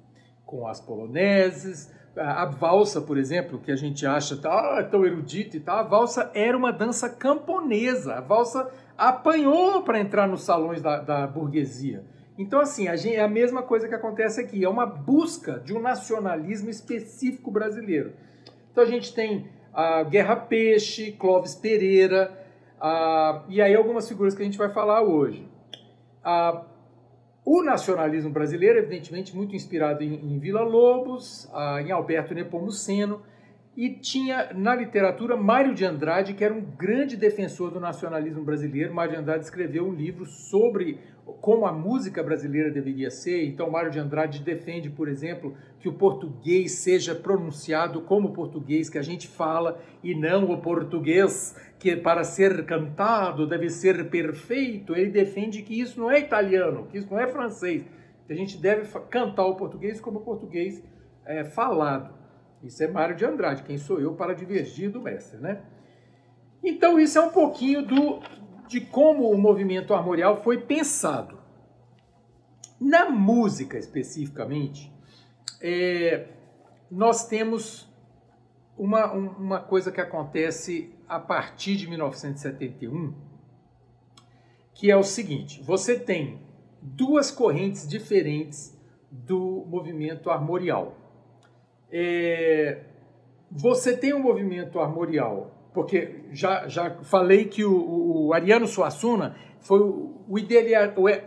com 0.45 0.67
as 0.67 0.81
poloneses, 0.81 1.91
a 2.17 2.47
valsa, 2.47 3.01
por 3.01 3.19
exemplo, 3.19 3.59
que 3.59 3.71
a 3.71 3.77
gente 3.77 4.07
acha 4.07 4.37
tá, 4.37 4.83
tão 4.85 5.05
erudita 5.05 5.57
e 5.57 5.61
tal, 5.61 5.79
a 5.79 5.83
valsa 5.83 6.31
era 6.35 6.57
uma 6.57 6.73
dança 6.73 7.11
camponesa. 7.11 8.15
A 8.15 8.21
valsa 8.21 8.71
apanhou 8.97 9.83
para 9.83 10.01
entrar 10.01 10.27
nos 10.27 10.43
salões 10.43 10.81
da, 10.81 11.01
da 11.01 11.27
burguesia. 11.27 12.05
Então, 12.39 12.61
assim, 12.61 12.87
a 12.89 12.97
gente, 12.97 13.17
é 13.17 13.23
a 13.23 13.29
mesma 13.29 13.63
coisa 13.63 13.89
que 13.89 13.95
acontece 13.95 14.41
aqui, 14.41 14.63
é 14.63 14.69
uma 14.69 14.85
busca 14.85 15.59
de 15.61 15.75
um 15.75 15.81
nacionalismo 15.81 16.69
específico 16.69 17.51
brasileiro. 17.51 18.13
Então, 18.71 18.85
a 18.85 18.87
gente 18.87 19.15
tem 19.15 19.49
a 19.73 20.03
Guerra 20.03 20.37
Peixe, 20.37 21.13
Clóvis 21.13 21.55
Pereira, 21.55 22.31
a, 22.81 23.45
e 23.49 23.61
aí 23.61 23.75
algumas 23.75 24.09
figuras 24.09 24.35
que 24.35 24.43
a 24.43 24.45
gente 24.45 24.59
vai 24.59 24.71
falar 24.71 25.03
hoje. 25.03 25.49
A, 26.23 26.65
o 27.45 27.63
nacionalismo 27.63 28.31
brasileiro, 28.31 28.79
evidentemente, 28.79 29.35
muito 29.35 29.55
inspirado 29.55 30.03
em, 30.03 30.15
em 30.15 30.39
Vila 30.39 30.63
Lobos, 30.63 31.49
a, 31.55 31.81
em 31.81 31.91
Alberto 31.91 32.35
Nepomuceno, 32.35 33.23
e 33.77 33.91
tinha 33.91 34.53
na 34.55 34.75
literatura 34.75 35.37
Mário 35.37 35.75
de 35.75 35.85
Andrade, 35.85 36.33
que 36.33 36.43
era 36.43 36.53
um 36.55 36.63
grande 36.63 37.17
defensor 37.17 37.71
do 37.71 37.79
nacionalismo 37.79 38.43
brasileiro. 38.43 38.95
Mário 38.95 39.13
de 39.13 39.19
Andrade 39.21 39.45
escreveu 39.45 39.87
um 39.87 39.93
livro 39.93 40.25
sobre 40.25 40.99
como 41.41 41.67
a 41.67 41.73
música 41.73 42.23
brasileira 42.23 42.71
deveria 42.71 43.11
ser. 43.11 43.45
Então, 43.47 43.71
Mário 43.71 43.91
de 43.91 43.99
Andrade 43.99 44.43
defende, 44.43 44.89
por 44.89 45.09
exemplo, 45.09 45.57
que 45.81 45.89
o 45.89 45.95
português 45.95 46.73
seja 46.73 47.15
pronunciado 47.15 48.01
como 48.03 48.29
o 48.29 48.33
português 48.33 48.89
que 48.89 48.99
a 48.99 49.03
gente 49.03 49.27
fala 49.27 49.81
e 50.03 50.15
não 50.15 50.51
o 50.51 50.61
português 50.61 51.57
que 51.79 51.97
para 51.97 52.23
ser 52.23 52.65
cantado 52.65 53.47
deve 53.47 53.69
ser 53.69 54.09
perfeito. 54.09 54.95
Ele 54.95 55.11
defende 55.11 55.63
que 55.63 55.81
isso 55.81 55.99
não 55.99 56.11
é 56.11 56.21
italiano, 56.21 56.87
que 56.91 56.99
isso 56.99 57.09
não 57.11 57.21
é 57.21 57.27
francês. 57.27 57.85
Que 58.27 58.33
a 58.33 58.37
gente 58.37 58.57
deve 58.57 58.87
cantar 59.11 59.47
o 59.47 59.57
português 59.57 60.01
como 60.01 60.21
o 60.21 60.23
português 60.23 60.83
é, 61.25 61.45
falado. 61.45 62.15
Isso 62.63 62.83
é 62.83 62.89
Mário 62.89 63.17
de 63.17 63.25
Andrade, 63.25 63.63
quem 63.63 63.79
sou 63.79 64.01
eu 64.01 64.15
para 64.15 64.35
divergir 64.35 64.91
do 64.91 65.01
mestre, 65.01 65.39
né? 65.39 65.61
Então 66.65 66.99
isso 66.99 67.19
é 67.19 67.21
um 67.21 67.31
pouquinho 67.31 67.83
do, 67.83 68.21
de 68.69 68.81
como 68.81 69.31
o 69.31 69.39
movimento 69.39 69.95
armorial 69.95 70.43
foi 70.43 70.59
pensado. 70.59 71.39
Na 72.81 73.09
música 73.09 73.79
especificamente, 73.79 74.93
é, 75.61 76.29
nós 76.91 77.27
temos 77.27 77.89
uma, 78.77 79.13
uma 79.13 79.61
coisa 79.61 79.91
que 79.91 80.01
acontece 80.01 80.95
a 81.09 81.19
partir 81.19 81.77
de 81.77 81.89
1971, 81.89 83.15
que 84.75 84.91
é 84.91 84.97
o 84.97 85.03
seguinte: 85.03 85.63
você 85.63 85.99
tem 85.99 86.41
duas 86.83 87.31
correntes 87.31 87.89
diferentes 87.89 88.77
do 89.11 89.65
movimento 89.67 90.31
armorial. 90.31 90.95
É, 91.91 92.85
você 93.51 93.97
tem 93.97 94.13
um 94.13 94.23
movimento 94.23 94.79
armorial, 94.79 95.56
porque 95.77 96.23
já, 96.33 96.67
já 96.69 96.91
falei 97.03 97.45
que 97.45 97.63
o, 97.63 98.29
o 98.29 98.33
Ariano 98.33 98.67
Suassuna 98.67 99.37
foi 99.61 99.79
o, 99.79 100.25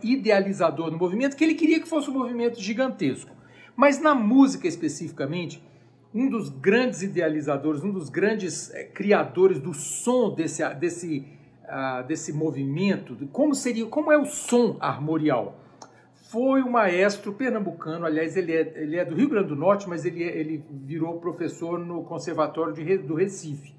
idealizador 0.02 0.90
do 0.90 0.98
movimento, 0.98 1.36
que 1.36 1.44
ele 1.44 1.54
queria 1.54 1.78
que 1.78 1.88
fosse 1.88 2.10
um 2.10 2.14
movimento 2.14 2.60
gigantesco. 2.60 3.30
Mas 3.76 4.00
na 4.00 4.12
música 4.12 4.66
especificamente, 4.66 5.62
um 6.12 6.28
dos 6.28 6.48
grandes 6.48 7.00
idealizadores, 7.00 7.84
um 7.84 7.92
dos 7.92 8.08
grandes 8.08 8.74
é, 8.74 8.82
criadores 8.82 9.60
do 9.60 9.72
som 9.72 10.34
desse, 10.34 10.68
desse, 10.74 11.28
uh, 11.62 12.04
desse 12.08 12.32
movimento, 12.32 13.16
como 13.30 13.54
seria, 13.54 13.86
como 13.86 14.10
é 14.10 14.18
o 14.18 14.24
som 14.24 14.76
armorial, 14.80 15.60
foi 16.28 16.60
o 16.62 16.68
maestro 16.68 17.32
pernambucano, 17.32 18.04
aliás, 18.04 18.36
ele 18.36 18.52
é, 18.52 18.72
ele 18.74 18.96
é 18.96 19.04
do 19.04 19.14
Rio 19.14 19.28
Grande 19.28 19.50
do 19.50 19.56
Norte, 19.56 19.88
mas 19.88 20.04
ele, 20.04 20.24
é, 20.24 20.36
ele 20.36 20.64
virou 20.68 21.20
professor 21.20 21.78
no 21.78 22.02
Conservatório 22.02 22.72
de, 22.72 22.98
do 22.98 23.14
Recife, 23.14 23.78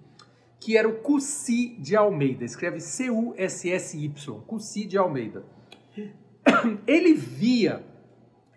que 0.62 0.78
era 0.78 0.88
o 0.88 1.00
Cussi 1.00 1.76
de 1.80 1.96
Almeida, 1.96 2.46
escreve 2.46 2.80
C-U-S-S-Y, 2.80 4.42
Cussi 4.46 4.86
de 4.86 4.96
Almeida. 4.96 5.44
Ele 6.86 7.16
via, 7.16 7.84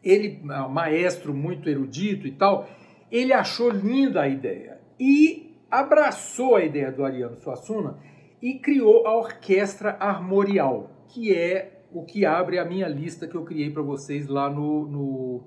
ele, 0.02 0.38
maestro 0.70 1.32
muito 1.32 1.68
erudito 1.68 2.26
e 2.26 2.32
tal, 2.32 2.68
ele 3.10 3.32
achou 3.32 3.70
linda 3.70 4.22
a 4.22 4.28
ideia 4.28 4.78
e 5.00 5.56
abraçou 5.70 6.56
a 6.56 6.64
ideia 6.64 6.92
do 6.92 7.04
Ariano 7.04 7.40
Suassuna 7.40 7.98
e 8.42 8.58
criou 8.58 9.06
a 9.06 9.16
Orquestra 9.16 9.96
Armorial, 9.98 10.90
que 11.08 11.32
é 11.32 11.84
o 11.90 12.04
que 12.04 12.26
abre 12.26 12.58
a 12.58 12.64
minha 12.64 12.88
lista 12.88 13.26
que 13.26 13.34
eu 13.34 13.44
criei 13.44 13.70
para 13.70 13.82
vocês 13.82 14.26
lá 14.26 14.50
no, 14.50 14.86
no 14.86 15.42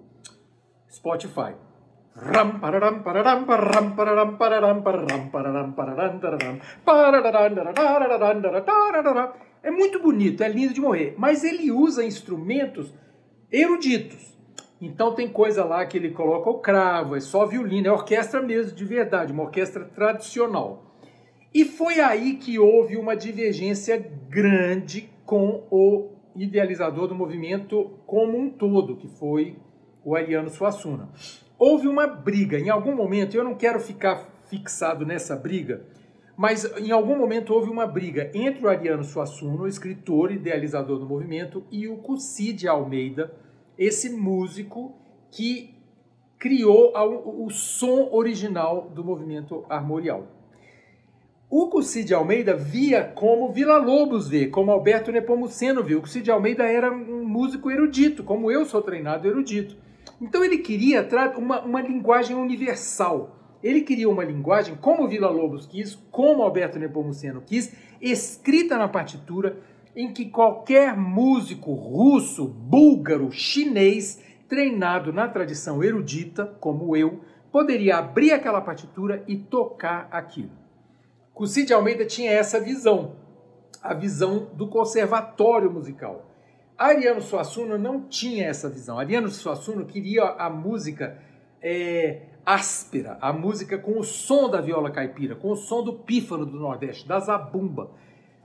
Spotify. 0.90 1.54
É 9.62 9.70
muito 9.70 10.02
bonito, 10.02 10.42
é 10.44 10.48
lindo 10.48 10.74
de 10.74 10.82
morrer, 10.82 11.14
mas 11.18 11.44
ele 11.44 11.72
usa 11.72 12.04
instrumentos 12.04 12.92
eruditos. 13.52 14.36
Então 14.82 15.14
tem 15.14 15.28
coisa 15.28 15.64
lá 15.64 15.86
que 15.86 15.98
ele 15.98 16.12
coloca 16.12 16.50
o 16.50 16.60
cravo, 16.60 17.16
é 17.16 17.20
só 17.20 17.46
violino, 17.46 17.88
é 17.88 17.92
orquestra 17.92 18.42
mesmo, 18.42 18.76
de 18.76 18.86
verdade, 18.86 19.32
uma 19.32 19.44
orquestra 19.44 19.86
tradicional. 19.86 20.96
E 21.54 21.66
foi 21.66 22.00
aí 22.00 22.36
que 22.36 22.60
houve 22.60 22.98
uma 22.98 23.16
divergência 23.16 23.98
grande 24.30 25.10
com 25.26 25.68
o 25.72 26.12
idealizador 26.36 27.08
do 27.08 27.16
movimento 27.16 28.00
como 28.06 28.38
um 28.38 28.50
todo, 28.50 28.96
que 28.96 29.08
foi 29.08 29.58
o 30.04 30.16
Ariano 30.16 30.50
Suassuna. 30.50 31.10
Houve 31.60 31.88
uma 31.88 32.06
briga, 32.06 32.60
em 32.60 32.70
algum 32.70 32.96
momento, 32.96 33.36
eu 33.36 33.44
não 33.44 33.56
quero 33.56 33.80
ficar 33.80 34.30
fixado 34.48 35.06
nessa 35.06 35.36
briga, 35.36 35.82
mas 36.38 36.66
em 36.78 36.92
algum 36.92 37.18
momento 37.18 37.54
houve 37.54 37.70
uma 37.70 37.88
briga 37.88 38.30
entre 38.34 38.64
o 38.64 38.70
Ariano 38.70 39.04
Suassuna, 39.04 39.64
o 39.64 39.68
escritor 39.68 40.32
idealizador 40.32 41.00
do 41.00 41.06
movimento, 41.06 41.64
e 41.72 41.88
o 41.88 41.98
Cussi 41.98 42.68
Almeida, 42.68 43.34
esse 43.78 44.10
músico 44.10 44.96
que 45.32 45.76
criou 46.38 46.94
o, 46.96 47.50
som 47.50 48.10
original 48.12 48.92
do 48.94 49.04
movimento 49.04 49.66
armorial. 49.68 50.28
O 51.50 51.82
Cid 51.82 52.14
Almeida 52.14 52.56
via 52.56 53.06
como 53.06 53.52
Vila 53.52 53.78
Lobos 53.78 54.28
vê, 54.28 54.48
como 54.48 54.70
Alberto 54.70 55.12
Nepomuceno 55.12 55.82
viu. 55.82 56.02
O 56.02 56.06
Cid 56.06 56.30
Almeida 56.30 56.64
era 56.64 56.92
um 56.92 57.26
músico 57.26 57.72
erudito, 57.72 58.22
como 58.24 58.52
eu 58.52 58.66
sou 58.66 58.82
treinado 58.82 59.28
erudito. 59.28 59.78
Então 60.20 60.44
ele 60.44 60.58
queria 60.60 61.08
uma, 61.38 61.62
uma 61.62 61.82
linguagem 61.82 62.36
universal. 62.36 63.36
Ele 63.62 63.82
queria 63.82 64.10
uma 64.10 64.24
linguagem 64.24 64.76
como 64.76 65.08
Vila 65.08 65.30
Lobos 65.30 65.66
quis, 65.66 65.96
como 66.12 66.44
Alberto 66.44 66.80
Nepomuceno 66.80 67.42
quis, 67.42 67.74
escrita 68.02 68.78
na 68.78 68.88
partitura, 68.88 69.58
em 69.96 70.14
que 70.14 70.26
qualquer 70.26 70.96
músico 70.96 71.74
russo, 71.74 72.48
búlgaro, 72.48 73.32
chinês, 73.32 74.22
treinado 74.48 75.12
na 75.12 75.28
tradição 75.28 75.84
erudita, 75.84 76.46
como 76.60 76.96
eu, 76.96 77.22
poderia 77.52 77.98
abrir 77.98 78.32
aquela 78.32 78.62
partitura 78.62 79.24
e 79.28 79.36
tocar 79.36 80.08
aquilo. 80.12 80.52
Cussi 81.34 81.72
Almeida 81.74 82.06
tinha 82.06 82.32
essa 82.32 82.60
visão, 82.60 83.16
a 83.82 83.94
visão 83.94 84.50
do 84.54 84.68
conservatório 84.68 85.72
musical. 85.72 86.27
Ariano 86.78 87.22
Suassuna 87.22 87.78
não 87.78 88.02
tinha 88.02 88.46
essa 88.46 88.70
visão. 88.70 89.00
Ariano 89.00 89.30
Suassuna 89.30 89.84
queria 89.84 90.24
a 90.24 90.50
música 90.50 91.18
é, 91.62 92.22
áspera, 92.46 93.18
a 93.20 93.34
música 93.34 93.80
com 93.80 94.00
o 94.00 94.04
som 94.04 94.48
da 94.50 94.62
viola 94.62 94.92
caipira, 94.92 95.36
com 95.36 95.52
o 95.52 95.56
som 95.56 95.84
do 95.84 95.94
pífano 95.94 96.46
do 96.46 96.60
Nordeste, 96.60 97.08
da 97.08 97.20
zabumba. 97.20 97.90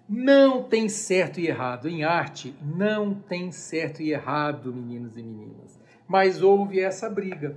Não 0.09 0.63
tem 0.63 0.89
certo 0.89 1.41
e 1.41 1.47
errado. 1.47 1.89
Em 1.89 2.05
arte, 2.05 2.55
não 2.63 3.15
tem 3.15 3.53
certo 3.53 4.03
e 4.03 4.13
errado, 4.13 4.73
meninos 4.73 5.17
e 5.17 5.23
meninas. 5.23 5.79
Mas 6.09 6.43
houve 6.43 6.81
essa 6.81 7.11
briga. 7.11 7.57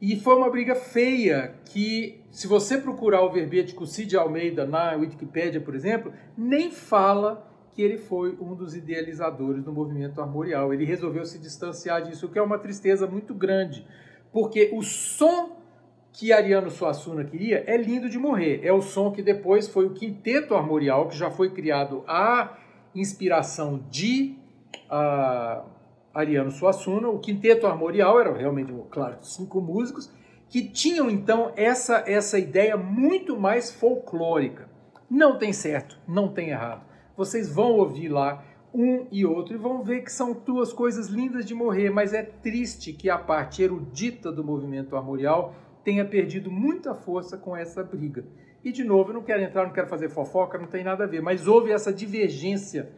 E 0.00 0.18
foi 0.18 0.34
uma 0.34 0.50
briga 0.50 0.74
feia 0.74 1.54
que, 1.66 2.20
se 2.30 2.46
você 2.46 2.76
procurar 2.76 3.22
o 3.22 3.30
verbete 3.30 3.74
com 3.74 3.86
Cid 3.86 4.16
Almeida 4.16 4.66
na 4.66 4.92
Wikipédia, 4.92 5.60
por 5.60 5.74
exemplo, 5.74 6.12
nem 6.36 6.70
fala 6.70 7.51
que 7.74 7.82
ele 7.82 7.98
foi 7.98 8.36
um 8.40 8.54
dos 8.54 8.74
idealizadores 8.74 9.64
do 9.64 9.72
movimento 9.72 10.20
armorial. 10.20 10.72
Ele 10.72 10.84
resolveu 10.84 11.24
se 11.24 11.38
distanciar 11.38 12.02
disso, 12.02 12.26
o 12.26 12.28
que 12.28 12.38
é 12.38 12.42
uma 12.42 12.58
tristeza 12.58 13.06
muito 13.06 13.34
grande, 13.34 13.86
porque 14.30 14.70
o 14.72 14.82
som 14.82 15.62
que 16.12 16.32
Ariano 16.32 16.70
Suassuna 16.70 17.24
queria 17.24 17.64
é 17.66 17.76
lindo 17.76 18.08
de 18.08 18.18
morrer. 18.18 18.60
É 18.62 18.72
o 18.72 18.82
som 18.82 19.10
que 19.10 19.22
depois 19.22 19.66
foi 19.68 19.86
o 19.86 19.94
quinteto 19.94 20.54
armorial, 20.54 21.08
que 21.08 21.16
já 21.16 21.30
foi 21.30 21.50
criado 21.50 22.04
à 22.06 22.58
inspiração 22.94 23.82
de 23.90 24.36
uh, 24.90 25.64
Ariano 26.12 26.50
Suassuna. 26.50 27.08
O 27.08 27.18
quinteto 27.18 27.66
armorial 27.66 28.20
era 28.20 28.36
realmente, 28.36 28.72
claro, 28.90 29.16
cinco 29.22 29.60
músicos, 29.60 30.12
que 30.50 30.68
tinham 30.68 31.08
então 31.08 31.50
essa, 31.56 32.04
essa 32.06 32.38
ideia 32.38 32.76
muito 32.76 33.40
mais 33.40 33.70
folclórica. 33.70 34.68
Não 35.08 35.38
tem 35.38 35.52
certo, 35.52 35.98
não 36.06 36.28
tem 36.28 36.50
errado. 36.50 36.91
Vocês 37.16 37.48
vão 37.48 37.72
ouvir 37.72 38.08
lá 38.08 38.44
um 38.74 39.06
e 39.10 39.26
outro 39.26 39.54
e 39.54 39.58
vão 39.58 39.82
ver 39.82 40.02
que 40.02 40.12
são 40.12 40.32
duas 40.32 40.72
coisas 40.72 41.08
lindas 41.08 41.44
de 41.44 41.54
morrer, 41.54 41.90
mas 41.90 42.14
é 42.14 42.22
triste 42.22 42.92
que 42.92 43.10
a 43.10 43.18
parte 43.18 43.62
erudita 43.62 44.32
do 44.32 44.42
movimento 44.42 44.96
armorial 44.96 45.54
tenha 45.84 46.04
perdido 46.04 46.50
muita 46.50 46.94
força 46.94 47.36
com 47.36 47.56
essa 47.56 47.82
briga. 47.82 48.24
E, 48.64 48.70
de 48.70 48.84
novo, 48.84 49.10
eu 49.10 49.14
não 49.14 49.22
quero 49.22 49.42
entrar, 49.42 49.64
não 49.64 49.72
quero 49.72 49.88
fazer 49.88 50.08
fofoca, 50.08 50.56
não 50.56 50.68
tem 50.68 50.84
nada 50.84 51.04
a 51.04 51.06
ver, 51.06 51.20
mas 51.20 51.46
houve 51.46 51.72
essa 51.72 51.92
divergência 51.92 52.90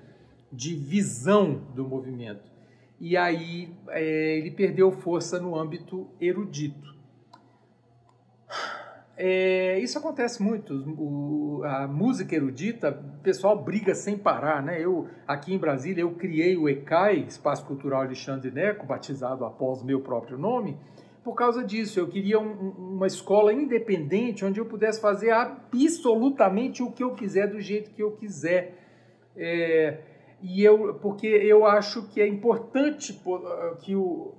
de 0.52 0.74
visão 0.74 1.62
do 1.74 1.88
movimento. 1.88 2.52
E 3.00 3.16
aí 3.16 3.74
é, 3.88 4.38
ele 4.38 4.50
perdeu 4.50 4.92
força 4.92 5.40
no 5.40 5.58
âmbito 5.58 6.08
erudito. 6.20 6.94
É, 9.16 9.78
isso 9.78 9.96
acontece 9.98 10.42
muito. 10.42 10.74
O, 10.74 11.62
a 11.64 11.86
música 11.86 12.34
erudita, 12.34 12.90
o 12.90 13.22
pessoal 13.22 13.62
briga 13.62 13.94
sem 13.94 14.18
parar, 14.18 14.62
né? 14.62 14.80
Eu 14.80 15.08
aqui 15.26 15.54
em 15.54 15.58
Brasília 15.58 16.02
eu 16.02 16.12
criei 16.14 16.56
o 16.56 16.68
ECAI, 16.68 17.24
Espaço 17.28 17.64
Cultural 17.64 18.02
Alexandre 18.02 18.50
Neco, 18.50 18.86
batizado 18.86 19.44
após 19.44 19.82
meu 19.82 20.00
próprio 20.00 20.36
nome, 20.36 20.76
por 21.22 21.34
causa 21.34 21.62
disso. 21.62 22.00
Eu 22.00 22.08
queria 22.08 22.40
um, 22.40 22.70
uma 22.94 23.06
escola 23.06 23.52
independente 23.52 24.44
onde 24.44 24.58
eu 24.58 24.66
pudesse 24.66 25.00
fazer 25.00 25.30
absolutamente 25.30 26.82
o 26.82 26.90
que 26.90 27.04
eu 27.04 27.14
quiser 27.14 27.48
do 27.48 27.60
jeito 27.60 27.92
que 27.92 28.02
eu 28.02 28.12
quiser. 28.12 28.74
É, 29.36 29.98
e 30.42 30.62
eu, 30.62 30.94
porque 30.94 31.26
eu 31.26 31.64
acho 31.64 32.08
que 32.08 32.20
é 32.20 32.26
importante 32.26 33.18
que 33.80 33.94
o, 33.94 34.34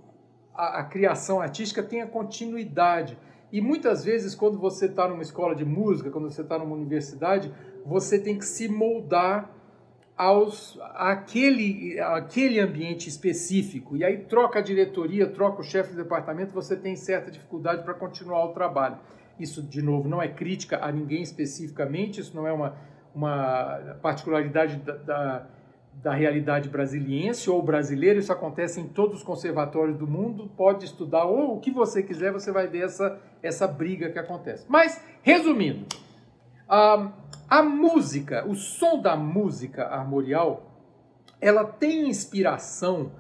a, 0.53 0.82
a 0.82 0.84
criação 0.84 1.39
artística 1.39 1.82
tenha 1.82 2.05
continuidade. 2.05 3.17
E 3.52 3.62
muitas 3.62 4.04
vezes, 4.04 4.36
quando 4.36 4.58
você 4.58 4.86
está 4.86 5.08
numa 5.08 5.22
escola 5.22 5.56
de 5.56 5.64
música, 5.64 6.10
quando 6.10 6.30
você 6.30 6.42
está 6.42 6.58
numa 6.58 6.75
universidade, 6.75 7.54
você 7.86 8.20
tem 8.20 8.38
que 8.38 8.46
se 8.46 8.68
moldar 8.68 9.52
aos 10.18 10.80
aquele, 10.94 12.00
aquele 12.00 12.60
ambiente 12.60 13.10
específico. 13.10 13.98
E 13.98 14.04
aí 14.04 14.20
troca 14.20 14.60
a 14.60 14.62
diretoria, 14.62 15.28
troca 15.28 15.62
o 15.62 15.64
chefe 15.64 15.92
do 15.92 15.98
departamento, 15.98 16.54
você 16.54 16.75
tem 16.75 16.96
certa 16.96 17.30
dificuldade 17.30 17.84
para 17.84 17.94
continuar 17.94 18.46
o 18.46 18.54
trabalho. 18.54 18.98
Isso, 19.40 19.62
de 19.62 19.82
novo, 19.82 20.08
não 20.08 20.22
é 20.22 20.30
crítica 20.30 20.84
a 20.84 20.92
ninguém 20.92 21.22
especificamente, 21.22 22.22
isso 22.22 22.36
não 22.36 22.48
é 22.48 22.54
uma, 22.54 22.78
uma 23.14 23.98
particularidade 24.02 24.78
da, 24.78 24.96
da, 24.96 25.48
da 26.02 26.14
realidade 26.14 26.70
brasiliense 26.70 27.50
ou 27.50 27.62
brasileira, 27.62 28.20
isso 28.20 28.32
acontece 28.32 28.80
em 28.80 28.88
todos 28.88 29.18
os 29.18 29.24
conservatórios 29.24 29.98
do 29.98 30.08
mundo, 30.08 30.50
pode 30.56 30.86
estudar 30.86 31.25
ou 31.25 31.56
o 31.56 31.60
que 31.60 31.72
você 31.72 32.04
quiser, 32.04 32.32
você 32.32 32.52
vai 32.52 32.68
ver 32.68 32.84
essa, 32.84 33.20
essa 33.42 33.68
briga 33.68 34.10
que 34.10 34.20
acontece. 34.20 34.66
Mas, 34.70 35.04
resumindo, 35.24 35.86
um, 36.70 37.12
a 37.50 37.64
música, 37.64 38.48
o 38.48 38.56
som 38.56 39.02
da 39.02 39.16
música 39.16 39.86
armorial, 39.86 40.72
ela 41.42 41.64
tem 41.64 42.08
inspiração 42.08 43.12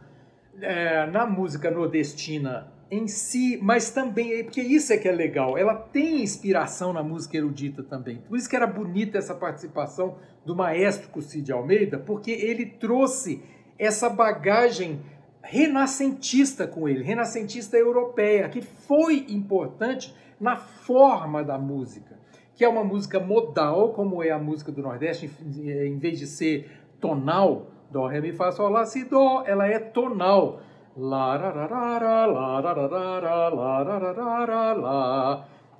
é, 0.61 1.05
na 1.07 1.25
música 1.25 1.69
nordestina 1.69 2.71
em 2.89 3.07
si, 3.07 3.59
mas 3.61 3.89
também, 3.89 4.43
porque 4.43 4.61
isso 4.61 4.93
é 4.93 4.97
que 4.97 5.07
é 5.07 5.11
legal, 5.11 5.57
ela 5.57 5.73
tem 5.73 6.21
inspiração 6.21 6.93
na 6.93 7.01
música 7.01 7.37
erudita 7.37 7.83
também. 7.83 8.17
Por 8.17 8.37
isso 8.37 8.49
que 8.49 8.55
era 8.55 8.67
bonita 8.67 9.17
essa 9.17 9.33
participação 9.33 10.17
do 10.45 10.55
maestro 10.55 11.21
Cid 11.21 11.51
Almeida, 11.51 11.97
porque 11.97 12.31
ele 12.31 12.65
trouxe 12.65 13.43
essa 13.77 14.09
bagagem 14.09 15.01
renascentista 15.41 16.67
com 16.67 16.87
ele, 16.87 17.03
renascentista 17.03 17.77
europeia, 17.77 18.49
que 18.49 18.61
foi 18.61 19.25
importante 19.29 20.13
na 20.39 20.55
forma 20.55 21.43
da 21.43 21.57
música, 21.57 22.17
que 22.55 22.63
é 22.63 22.69
uma 22.69 22.83
música 22.83 23.19
modal, 23.19 23.93
como 23.93 24.23
é 24.23 24.31
a 24.31 24.39
música 24.39 24.71
do 24.71 24.81
Nordeste, 24.81 25.29
em 25.57 25.97
vez 25.97 26.19
de 26.19 26.27
ser 26.27 26.69
tonal, 26.99 27.67
dó, 27.91 28.07
ré, 28.07 28.21
mi, 28.21 28.31
fá, 28.31 28.51
sol, 28.51 28.69
lá, 28.69 28.85
si, 28.85 29.03
dó, 29.03 29.43
ela 29.45 29.67
é 29.67 29.79
tonal. 29.79 30.61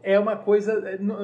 É 0.03 0.19
uma 0.19 0.35
coisa, 0.35 0.73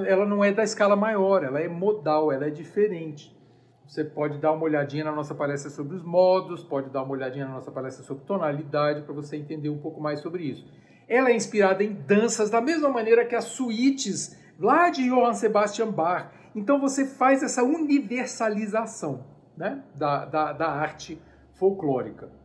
ela 0.08 0.26
não 0.26 0.44
é 0.44 0.52
da 0.52 0.64
escala 0.64 0.96
maior, 0.96 1.44
ela 1.44 1.60
é 1.60 1.68
modal, 1.68 2.32
ela 2.32 2.48
é 2.48 2.50
diferente. 2.50 3.38
Você 3.86 4.06
pode 4.06 4.38
dar 4.38 4.54
uma 4.54 4.64
olhadinha 4.64 5.04
na 5.04 5.12
nossa 5.12 5.36
palestra 5.36 5.70
sobre 5.70 5.98
os 5.98 6.04
modos, 6.04 6.64
pode 6.64 6.90
dar 6.90 7.04
uma 7.04 7.12
olhadinha 7.12 7.46
na 7.46 7.52
nossa 7.52 7.70
palestra 7.70 8.04
sobre 8.06 8.24
tonalidade, 8.24 9.02
para 9.02 9.14
você 9.14 9.36
entender 9.36 9.70
um 9.70 9.80
pouco 9.80 10.00
mais 10.00 10.22
sobre 10.22 10.44
isso. 10.44 10.66
Ela 11.10 11.30
é 11.30 11.36
inspirada 11.36 11.84
em 11.84 11.92
danças, 11.92 12.50
da 12.50 12.62
mesma 12.62 12.88
maneira 12.88 13.26
que 13.26 13.36
as 13.36 13.44
suítes 13.44 14.40
lá 14.58 14.90
de 14.90 15.10
Johann 15.10 15.34
Sebastian 15.34 15.92
Bach. 15.92 16.32
Então 16.56 16.80
você 16.80 17.06
faz 17.06 17.44
essa 17.44 17.64
universalização 17.64 19.26
né, 19.58 19.84
da, 19.94 20.24
da, 20.24 20.54
da 20.54 20.70
arte 20.70 21.22
folclórica. 21.54 22.41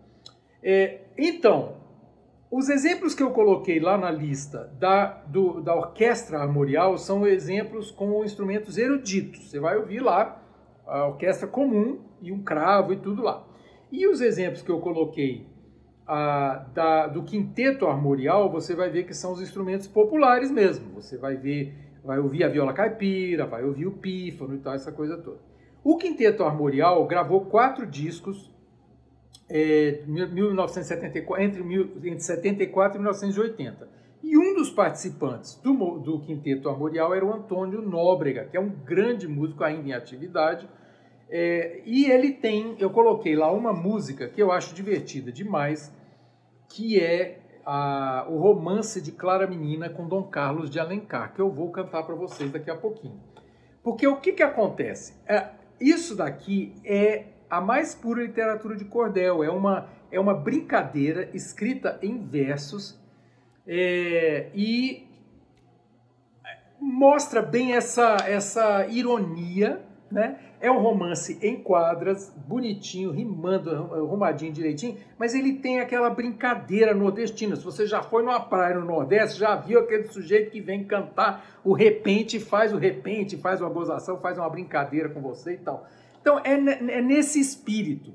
É, 0.68 1.02
então, 1.16 1.76
os 2.50 2.68
exemplos 2.68 3.14
que 3.14 3.23
eu 3.23 3.30
coloquei 3.30 3.78
lá 3.78 3.96
na 3.96 4.11
lista 4.11 4.68
da, 4.80 5.23
do, 5.28 5.61
da 5.61 5.73
orquestra 5.73 6.40
armorial 6.40 6.99
são 6.99 7.25
exemplos 7.25 7.92
com 7.92 8.25
instrumentos 8.25 8.76
eruditos. 8.76 9.49
Você 9.49 9.61
vai 9.61 9.76
ouvir 9.76 10.00
lá 10.00 10.42
a 10.85 11.06
orquestra 11.06 11.46
comum 11.46 12.00
e 12.20 12.32
um 12.32 12.42
cravo 12.42 12.92
e 12.92 12.96
tudo 12.96 13.23
lá. 13.23 13.46
E 13.92 14.08
os 14.08 14.20
exemplos 14.20 14.61
que 14.61 14.68
eu 14.68 14.80
coloquei 14.80 15.46
da, 16.75 17.06
do 17.06 17.23
quinteto 17.23 17.87
armorial, 17.87 18.50
você 18.50 18.75
vai 18.75 18.90
ver 18.90 19.04
que 19.04 19.14
são 19.14 19.35
os 19.35 19.40
instrumentos 19.40 19.87
populares 19.87 20.50
mesmo. 20.50 20.92
Você 20.94 21.16
vai 21.16 21.37
ver, 21.37 21.76
vai 22.04 22.18
ouvir 22.18 22.42
a 22.42 22.49
viola 22.49 22.73
caipira, 22.73 23.46
vai 23.46 23.62
ouvir 23.64 23.87
o 23.87 23.92
pífano 23.92 24.56
e 24.56 24.58
tal, 24.58 24.75
essa 24.75 24.90
coisa 24.90 25.16
toda. 25.16 25.38
O 25.85 25.96
quinteto 25.96 26.42
armorial 26.42 27.06
gravou 27.06 27.42
quatro 27.42 27.87
discos 27.87 28.50
é, 29.48 30.02
1974, 30.06 31.44
entre, 31.44 31.62
entre 32.10 32.20
74 32.20 32.98
e 32.98 33.00
1980. 33.00 33.88
E 34.22 34.36
um 34.36 34.54
dos 34.54 34.70
participantes 34.70 35.54
do, 35.56 35.72
do 35.98 36.20
Quinteto 36.20 36.68
Armorial 36.68 37.14
era 37.14 37.24
o 37.24 37.32
Antônio 37.32 37.80
Nóbrega, 37.80 38.44
que 38.44 38.56
é 38.56 38.60
um 38.60 38.70
grande 38.70 39.28
músico 39.28 39.62
ainda 39.62 39.88
em 39.88 39.92
atividade. 39.92 40.68
É, 41.28 41.82
e 41.84 42.10
ele 42.10 42.32
tem, 42.32 42.76
eu 42.78 42.90
coloquei 42.90 43.36
lá 43.36 43.52
uma 43.52 43.72
música 43.72 44.28
que 44.28 44.42
eu 44.42 44.50
acho 44.50 44.74
divertida 44.74 45.30
demais, 45.30 45.94
que 46.68 47.00
é 47.00 47.38
a, 47.64 48.26
o 48.28 48.38
romance 48.38 49.00
de 49.00 49.12
Clara 49.12 49.46
Menina 49.46 49.88
com 49.88 50.08
Dom 50.08 50.24
Carlos 50.24 50.70
de 50.70 50.80
Alencar, 50.80 51.32
que 51.34 51.40
eu 51.40 51.50
vou 51.50 51.70
cantar 51.70 52.04
para 52.04 52.14
vocês 52.14 52.50
daqui 52.50 52.70
a 52.70 52.76
pouquinho. 52.76 53.20
Porque 53.82 54.06
o 54.06 54.16
que, 54.16 54.32
que 54.32 54.42
acontece? 54.42 55.14
É, 55.28 55.50
isso 55.80 56.16
daqui 56.16 56.74
é 56.84 57.26
a 57.48 57.60
mais 57.60 57.94
pura 57.94 58.22
literatura 58.22 58.76
de 58.76 58.84
cordel, 58.84 59.42
é 59.42 59.50
uma, 59.50 59.88
é 60.10 60.18
uma 60.18 60.34
brincadeira 60.34 61.30
escrita 61.32 61.98
em 62.02 62.18
versos 62.26 63.00
é, 63.66 64.48
e 64.54 65.06
mostra 66.80 67.42
bem 67.42 67.74
essa, 67.74 68.16
essa 68.26 68.86
ironia, 68.86 69.82
né? 70.10 70.38
É 70.58 70.70
um 70.70 70.78
romance 70.78 71.38
em 71.42 71.62
quadras, 71.62 72.32
bonitinho, 72.35 73.11
rimando, 73.11 73.70
arrumadinho 73.70 74.52
direitinho, 74.52 74.96
mas 75.18 75.35
ele 75.35 75.54
tem 75.54 75.80
aquela 75.80 76.09
brincadeira 76.09 76.94
nordestina. 76.94 77.56
Se 77.56 77.64
você 77.64 77.87
já 77.87 78.02
foi 78.02 78.22
numa 78.22 78.40
praia 78.40 78.78
no 78.78 78.87
Nordeste, 78.87 79.38
já 79.38 79.54
viu 79.54 79.80
aquele 79.80 80.04
sujeito 80.04 80.50
que 80.50 80.61
vem 80.61 80.85
cantar 80.85 81.61
o 81.62 81.74
repente, 81.74 82.40
faz 82.40 82.72
o 82.72 82.78
repente, 82.78 83.37
faz 83.37 83.61
uma 83.61 83.68
gozação, 83.68 84.18
faz 84.18 84.38
uma 84.38 84.48
brincadeira 84.48 85.11
com 85.11 85.20
você 85.20 85.54
e 85.54 85.59
tal. 85.59 85.87
Então 86.26 86.40
é, 86.40 86.54
é 86.54 87.00
nesse 87.00 87.38
espírito. 87.38 88.12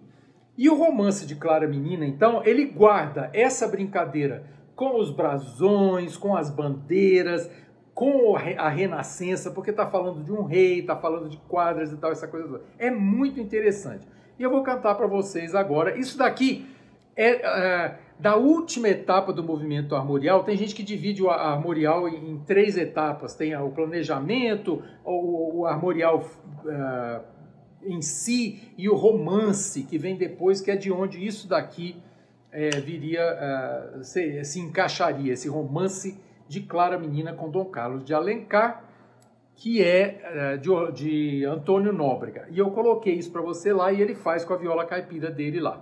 E 0.58 0.70
o 0.70 0.76
romance 0.76 1.26
de 1.26 1.34
Clara 1.34 1.66
Menina, 1.66 2.06
então, 2.06 2.42
ele 2.44 2.66
guarda 2.66 3.30
essa 3.32 3.66
brincadeira 3.70 4.44
com 4.76 5.00
os 5.00 5.10
brasões, 5.10 6.18
com 6.18 6.36
as 6.36 6.50
bandeiras, 6.50 7.50
com 7.94 8.36
a 8.36 8.68
renascença, 8.68 9.50
porque 9.52 9.70
está 9.70 9.88
falando 9.88 10.26
de 10.26 10.32
um 10.34 10.44
rei, 10.44 10.80
está 10.80 10.94
falando 10.94 11.30
de 11.30 11.38
quadras 11.38 11.94
e 11.94 11.98
tal, 11.98 12.12
essa 12.12 12.28
coisa 12.28 12.50
toda. 12.50 12.64
É 12.78 12.92
muito 12.92 13.40
interessante. 13.40 14.06
E 14.38 14.44
eu 14.44 14.50
vou 14.50 14.62
cantar 14.62 14.96
para 14.96 15.08
vocês 15.08 15.56
agora. 15.56 15.98
Isso 15.98 16.18
daqui 16.18 16.68
é, 17.16 17.30
é, 17.30 17.98
da 18.20 18.36
última 18.36 18.90
etapa 18.90 19.32
do 19.32 19.42
movimento 19.42 19.96
armorial. 19.96 20.44
Tem 20.44 20.58
gente 20.58 20.76
que 20.76 20.84
divide 20.84 21.24
o 21.24 21.30
armorial 21.30 22.10
em, 22.10 22.42
três 22.46 22.76
etapas: 22.76 23.36
tem 23.36 23.56
o 23.56 23.70
planejamento, 23.70 24.84
o, 25.06 25.62
o 25.62 25.66
armorial. 25.66 26.26
É, 26.68 27.41
em 27.86 28.02
si 28.02 28.74
e 28.78 28.90
o 28.90 28.96
romance 28.96 29.84
que 29.84 29.98
vem 29.98 30.16
depois, 30.16 30.62
que 30.62 30.72
é 30.72 30.76
de 30.76 30.92
onde 30.92 31.26
isso 31.26 31.48
daqui 31.48 32.02
é, 32.52 32.70
viria, 32.72 33.22
uh, 33.98 34.04
se, 34.04 34.44
se, 34.44 34.60
encaixaria, 34.60 35.34
esse 35.34 35.48
romance 35.48 36.20
de 36.48 36.62
Clara 36.62 36.98
Menina 36.98 37.34
com 37.34 37.50
Dom 37.50 37.66
Carlos 37.66 38.04
de 38.04 38.14
Alencar, 38.14 38.84
que 39.56 39.82
é 39.82 40.56
uh, 40.56 40.58
de, 40.58 40.92
de 40.94 41.46
Antônio 41.46 41.94
Nóbrega. 41.94 42.48
E 42.52 42.60
eu 42.60 42.72
coloquei 42.72 43.16
isso 43.16 43.32
para 43.32 43.42
você 43.42 43.72
lá 43.72 43.92
e 43.92 44.02
ele 44.02 44.16
faz 44.16 44.44
com 44.44 44.54
a 44.54 44.58
viola 44.58 44.86
caipira 44.86 45.32
dele 45.32 45.60
lá. 45.60 45.82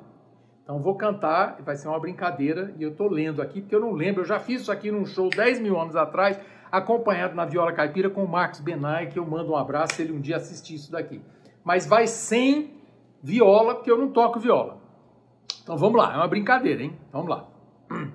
Então 0.64 0.80
vou 0.80 0.94
cantar, 0.94 1.60
vai 1.66 1.76
ser 1.76 1.88
uma 1.88 2.00
brincadeira, 2.00 2.72
e 2.78 2.84
eu 2.84 2.92
estou 2.92 3.10
lendo 3.10 3.42
aqui, 3.42 3.60
porque 3.60 3.74
eu 3.74 3.80
não 3.80 3.92
lembro, 3.92 4.22
eu 4.22 4.26
já 4.26 4.40
fiz 4.40 4.62
isso 4.62 4.72
aqui 4.72 4.92
num 4.92 5.04
show 5.04 5.28
10 5.28 5.60
mil 5.60 5.80
anos 5.80 5.96
atrás, 5.96 6.40
acompanhado 6.72 7.34
na 7.34 7.44
viola 7.44 7.74
caipira 7.74 8.08
com 8.08 8.24
o 8.24 8.28
Marcos 8.28 8.60
Benay, 8.60 9.08
que 9.08 9.18
eu 9.18 9.26
mando 9.26 9.54
um 9.54 9.56
abraço 9.56 9.96
se 9.96 10.04
ele 10.04 10.12
um 10.12 10.22
dia 10.22 10.38
assistir 10.38 10.76
isso 10.76 10.92
daqui. 10.92 11.20
Mas 11.64 11.86
vai 11.86 12.08
sem 12.08 12.80
viola, 13.22 13.76
porque 13.76 13.92
eu 13.92 13.98
não 13.98 14.12
toco 14.12 14.40
viola. 14.40 14.78
Então 15.62 15.78
vamos 15.78 15.98
lá, 15.98 16.14
é 16.14 16.18
uma 16.18 16.28
brincadeira, 16.28 16.84
hein? 16.84 16.98
Vamos 17.12 17.30
lá. 17.30 17.48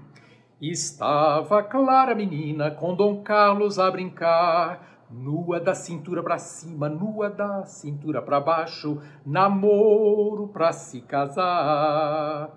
Estava 0.61 1.63
Clara 1.63 2.15
menina 2.15 2.71
com 2.71 2.95
Dom 2.95 3.23
Carlos 3.23 3.79
a 3.79 3.91
brincar, 3.91 5.07
nua 5.11 5.61
da 5.61 5.75
cintura 5.75 6.23
para 6.23 6.39
cima, 6.39 6.89
nua 6.89 7.29
da 7.29 7.65
cintura 7.65 8.23
para 8.23 8.41
baixo, 8.41 9.01
namoro 9.27 10.49
para 10.49 10.73
se 10.73 11.01
casar. 11.03 12.51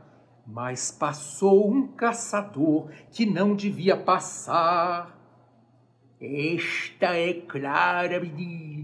Mas 0.46 0.92
passou 0.92 1.70
um 1.70 1.88
caçador 1.88 2.90
que 3.12 3.26
não 3.26 3.54
devia 3.54 3.98
passar. 3.98 5.16
Esta 6.20 7.18
é 7.18 7.34
Clara 7.34 8.20
menina 8.20 8.77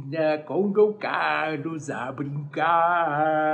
com 0.46 0.72
Dom 0.72 0.94
Carlos 0.94 1.90
a 1.90 2.12
brincar. 2.12 3.54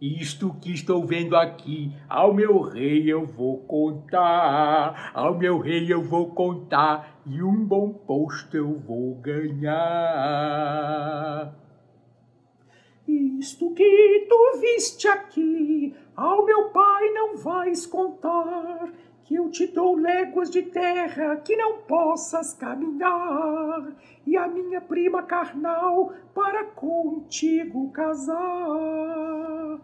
Isto 0.00 0.54
que 0.54 0.72
estou 0.72 1.04
vendo 1.04 1.36
aqui, 1.36 1.94
ao 2.08 2.32
meu 2.32 2.62
rei 2.62 3.12
eu 3.12 3.26
vou 3.26 3.58
contar, 3.58 5.10
ao 5.12 5.36
meu 5.36 5.58
rei 5.58 5.92
eu 5.92 6.02
vou 6.02 6.30
contar, 6.30 7.20
e 7.26 7.42
um 7.42 7.66
bom 7.66 7.92
posto 7.92 8.56
eu 8.56 8.78
vou 8.78 9.16
ganhar. 9.16 9.70
Isto 13.06 13.74
que 13.74 14.26
tu 14.26 14.58
viste 14.60 15.06
aqui, 15.06 15.94
ao 16.16 16.46
meu 16.46 16.70
pai 16.70 17.10
não 17.10 17.36
vais 17.36 17.84
contar, 17.84 18.90
que 19.30 19.36
eu 19.36 19.48
te 19.48 19.64
dou 19.68 19.94
léguas 19.94 20.50
de 20.50 20.60
terra 20.60 21.36
que 21.36 21.54
não 21.54 21.78
possas 21.82 22.52
caminhar, 22.52 23.92
e 24.26 24.36
a 24.36 24.48
minha 24.48 24.80
prima 24.80 25.22
carnal 25.22 26.12
para 26.34 26.64
contigo 26.64 27.92
casar. 27.92 29.78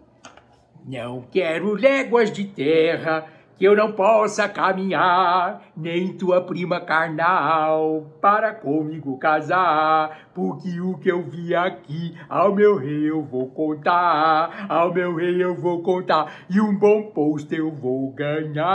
Não 0.84 1.22
quero 1.30 1.74
léguas 1.74 2.32
de 2.32 2.44
terra 2.44 3.24
que 3.58 3.64
eu 3.64 3.74
não 3.74 3.92
possa 3.92 4.48
caminhar, 4.48 5.62
nem 5.76 6.16
tua 6.16 6.40
prima 6.42 6.80
carnal 6.80 8.06
para 8.20 8.52
comigo 8.52 9.18
casar, 9.18 10.28
porque 10.34 10.80
o 10.80 10.98
que 10.98 11.10
eu 11.10 11.22
vi 11.22 11.54
aqui 11.54 12.14
ao 12.28 12.54
meu 12.54 12.76
rei 12.76 13.10
eu 13.10 13.22
vou 13.22 13.48
contar, 13.48 14.66
ao 14.68 14.92
meu 14.92 15.14
rei 15.14 15.42
eu 15.42 15.54
vou 15.54 15.82
contar, 15.82 16.44
e 16.50 16.60
um 16.60 16.76
bom 16.78 17.04
posto 17.10 17.54
eu 17.54 17.70
vou 17.70 18.12
ganhar. 18.12 18.66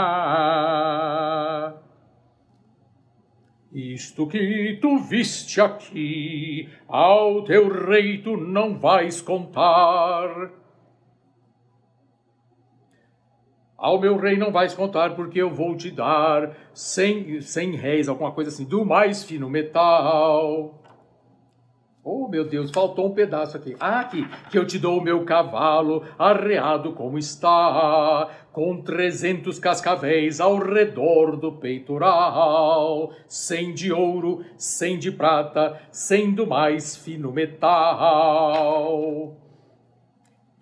Isto 3.72 4.26
que 4.26 4.78
tu 4.82 4.98
viste 4.98 5.58
aqui, 5.58 6.68
ao 6.86 7.42
teu 7.42 7.68
rei 7.86 8.18
tu 8.18 8.36
não 8.36 8.78
vais 8.78 9.22
contar, 9.22 10.50
Ao 13.82 14.00
meu 14.00 14.16
rei 14.16 14.36
não 14.36 14.52
vais 14.52 14.72
contar, 14.74 15.16
porque 15.16 15.42
eu 15.42 15.50
vou 15.50 15.76
te 15.76 15.90
dar 15.90 16.56
cem, 16.72 17.40
cem 17.40 17.74
réis, 17.74 18.08
alguma 18.08 18.30
coisa 18.30 18.48
assim, 18.48 18.64
do 18.64 18.84
mais 18.84 19.24
fino 19.24 19.50
metal. 19.50 20.80
Oh, 22.04 22.28
meu 22.28 22.44
Deus, 22.44 22.70
faltou 22.70 23.08
um 23.08 23.12
pedaço 23.12 23.56
aqui. 23.56 23.76
Ah, 23.80 23.98
aqui, 23.98 24.24
que 24.52 24.56
eu 24.56 24.64
te 24.64 24.78
dou 24.78 25.00
o 25.00 25.02
meu 25.02 25.24
cavalo, 25.24 26.04
arreado 26.16 26.92
como 26.92 27.18
está, 27.18 28.30
com 28.52 28.80
trezentos 28.80 29.58
cascavéis 29.58 30.40
ao 30.40 30.58
redor 30.58 31.36
do 31.36 31.50
peitoral, 31.50 33.10
cem 33.26 33.74
de 33.74 33.92
ouro, 33.92 34.44
cem 34.56 34.96
de 34.96 35.10
prata, 35.10 35.82
cem 35.90 36.32
do 36.32 36.46
mais 36.46 36.94
fino 36.94 37.32
metal. 37.32 37.82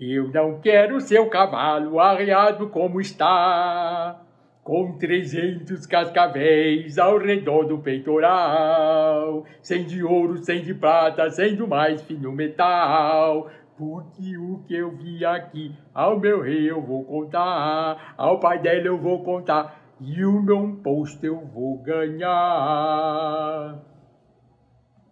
Eu 0.03 0.29
não 0.29 0.59
quero 0.61 0.99
seu 0.99 1.29
cavalo 1.29 2.01
arreado 2.01 2.71
como 2.71 3.03
está, 3.03 4.19
com 4.65 4.97
trezentos 4.97 5.85
cascavéis 5.85 6.97
ao 6.97 7.19
redor 7.19 7.65
do 7.65 7.77
peitoral, 7.81 9.45
sem 9.61 9.85
de 9.85 10.03
ouro, 10.03 10.39
sem 10.39 10.63
de 10.63 10.73
prata, 10.73 11.29
sem 11.29 11.55
do 11.55 11.69
mais 11.69 12.01
fino 12.01 12.33
metal. 12.33 13.51
Porque 13.77 14.39
o 14.39 14.65
que 14.67 14.75
eu 14.75 14.91
vi 14.91 15.23
aqui, 15.23 15.77
ao 15.93 16.19
meu 16.19 16.41
rei 16.41 16.71
eu 16.71 16.81
vou 16.81 17.05
contar, 17.05 18.15
ao 18.17 18.41
pai 18.41 18.59
dela 18.59 18.87
eu 18.87 18.97
vou 18.97 19.23
contar, 19.23 19.83
e 20.01 20.25
o 20.25 20.41
meu 20.41 20.81
posto 20.83 21.27
eu 21.27 21.41
vou 21.45 21.77
ganhar. 21.77 22.25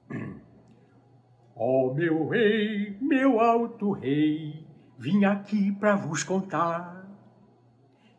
Ó 1.55 1.88
oh, 1.88 1.94
meu 1.94 2.27
rei, 2.29 2.96
meu 3.03 3.38
alto 3.40 3.90
rei, 3.92 4.67
vim 4.98 5.24
aqui 5.24 5.70
para 5.72 5.94
vos 5.94 6.24
contar 6.24 7.06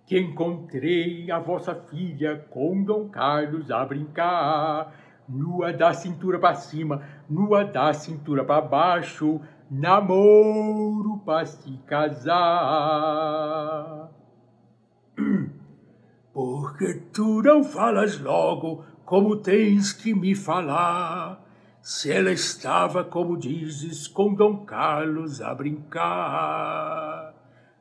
que 0.05 0.17
encontrei 0.17 1.29
a 1.29 1.37
vossa 1.37 1.75
filha 1.75 2.43
com 2.49 2.81
Dom 2.83 3.09
Carlos 3.09 3.69
a 3.69 3.85
brincar, 3.85 4.91
nua 5.27 5.71
da 5.71 5.93
cintura 5.93 6.39
para 6.39 6.55
cima, 6.55 7.03
nua 7.29 7.63
da 7.63 7.93
cintura 7.93 8.43
para 8.43 8.59
baixo, 8.59 9.39
namoro 9.69 11.19
para 11.23 11.45
se 11.45 11.77
casar. 11.85 12.39
Porque 16.33 16.95
tu 17.13 17.43
não 17.43 17.63
falas 17.63 18.19
logo 18.19 18.83
como 19.05 19.35
tens 19.35 19.93
que 19.93 20.15
me 20.15 20.33
falar, 20.33 21.39
se 21.81 22.11
ela 22.11 22.31
estava, 22.31 23.03
como 23.03 23.37
dizes, 23.37 24.07
com 24.07 24.33
Dom 24.33 24.65
Carlos 24.65 25.41
a 25.41 25.53
brincar 25.55 27.33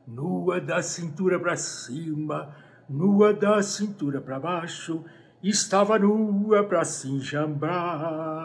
nua 0.07 0.61
da 0.61 0.83
cintura 0.83 1.39
para 1.39 1.57
cima, 1.57 2.55
nua 2.89 3.35
da 3.35 3.63
cintura 3.63 4.21
para 4.21 4.41
baixo, 4.41 5.05
estava 5.43 5.99
nua 5.99 6.65
para 6.65 6.85
se 6.85 7.11
enjambrar. 7.11 8.39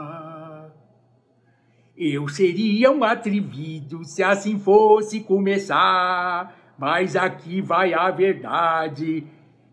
Eu 1.96 2.28
seria 2.28 2.92
um 2.92 3.04
atrevido 3.04 4.04
se 4.04 4.24
assim 4.24 4.60
fosse 4.60 5.22
começar, 5.22 6.54
mas 6.78 7.16
aqui 7.16 7.62
vai 7.62 7.94
a 7.94 8.10
verdade, 8.10 9.26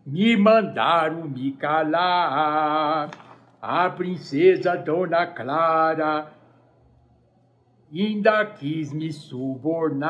me 0.05 0.37
mandaram 0.37 1.27
me 1.27 1.51
calar. 1.53 3.30
A 3.61 3.89
princesa 3.91 4.75
Dona 4.75 5.27
Clara 5.27 6.33
ainda 7.93 8.43
quis 8.45 8.91
me 8.91 9.13
subornar. 9.13 10.07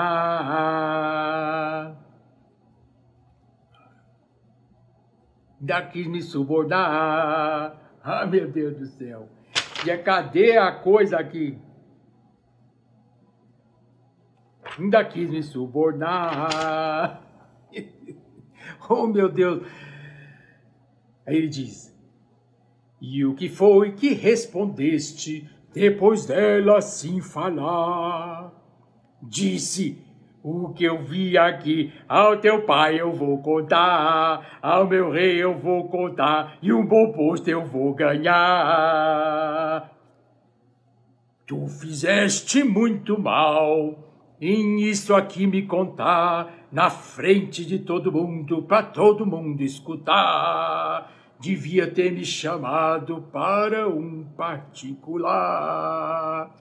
Ainda 5.59 5.81
quis 5.87 6.07
me 6.07 6.21
subornar. 6.21 7.75
Ah, 8.01 8.25
meu 8.25 8.49
Deus 8.49 8.77
do 8.77 8.85
céu. 8.85 9.27
E 9.85 9.89
é, 9.91 9.97
cadê 9.97 10.57
a 10.57 10.71
coisa 10.71 11.19
aqui? 11.19 11.59
Ainda 14.79 15.03
quis 15.03 15.29
me 15.29 15.43
subornar. 15.43 17.21
oh, 18.89 19.07
meu 19.07 19.27
Deus. 19.27 19.67
Aí 21.25 21.35
ele 21.35 21.49
diz: 21.49 21.90
E 23.01 23.25
o 23.25 23.33
que 23.33 23.49
foi 23.49 23.93
que 23.93 24.13
respondeste 24.13 25.49
depois 25.73 26.27
dela 26.27 26.77
assim 26.77 27.19
falar, 27.19 28.53
disse: 29.23 29.97
O 30.43 30.69
que 30.69 30.83
eu 30.83 31.01
vi 31.01 31.35
aqui, 31.35 31.91
ao 32.07 32.37
teu 32.37 32.61
pai 32.61 33.01
eu 33.01 33.11
vou 33.11 33.39
contar, 33.39 34.59
ao 34.61 34.87
meu 34.87 35.09
rei 35.09 35.37
eu 35.37 35.57
vou 35.57 35.89
contar, 35.89 36.59
e 36.61 36.71
um 36.71 36.85
bom 36.85 37.11
posto 37.11 37.47
eu 37.49 37.65
vou 37.65 37.91
ganhar. 37.95 39.89
Tu 41.47 41.67
fizeste 41.67 42.63
muito 42.63 43.19
mal 43.19 43.97
em 44.39 44.79
isso 44.81 45.15
aqui 45.15 45.47
me 45.47 45.63
contar, 45.63 46.67
na 46.71 46.91
frente 46.91 47.65
de 47.65 47.79
todo 47.79 48.11
mundo, 48.11 48.61
para 48.61 48.83
todo 48.83 49.25
mundo 49.25 49.61
escutar 49.61 51.20
devia 51.41 51.87
ter 51.87 52.11
me 52.11 52.23
chamado 52.23 53.23
para 53.31 53.89
um 53.89 54.23
particular. 54.37 56.51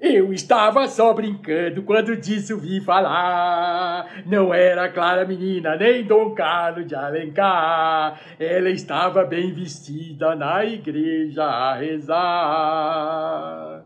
Eu 0.00 0.32
estava 0.32 0.88
só 0.88 1.12
brincando 1.12 1.82
quando 1.82 2.16
disso 2.16 2.58
vi 2.58 2.80
falar. 2.80 4.24
Não 4.26 4.52
era 4.52 4.88
Clara 4.88 5.26
Menina 5.26 5.76
nem 5.76 6.04
Dom 6.04 6.34
Carlos 6.34 6.86
de 6.86 6.94
Alencar. 6.94 8.18
Ela 8.38 8.70
estava 8.70 9.24
bem 9.24 9.52
vestida 9.52 10.34
na 10.34 10.64
igreja 10.64 11.44
a 11.44 11.74
rezar. 11.74 13.84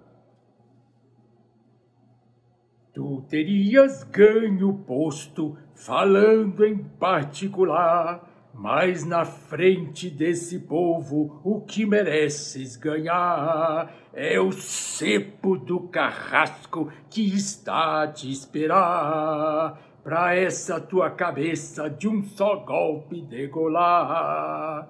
Tu 2.94 3.26
terias 3.28 4.04
ganho 4.04 4.72
posto 4.86 5.58
falando 5.74 6.64
em 6.64 6.78
particular 6.78 8.33
mas 8.54 9.04
na 9.04 9.24
frente 9.24 10.08
desse 10.08 10.60
povo 10.60 11.40
o 11.44 11.60
que 11.60 11.84
mereces 11.84 12.76
ganhar 12.76 13.92
é 14.12 14.40
o 14.40 14.52
cepo 14.52 15.58
do 15.58 15.88
carrasco 15.88 16.90
que 17.10 17.34
está 17.34 18.04
a 18.04 18.08
te 18.08 18.30
esperar 18.30 19.78
pra 20.04 20.36
essa 20.36 20.80
tua 20.80 21.10
cabeça 21.10 21.90
de 21.90 22.06
um 22.06 22.22
só 22.22 22.56
golpe 22.56 23.22
degolar. 23.22 24.88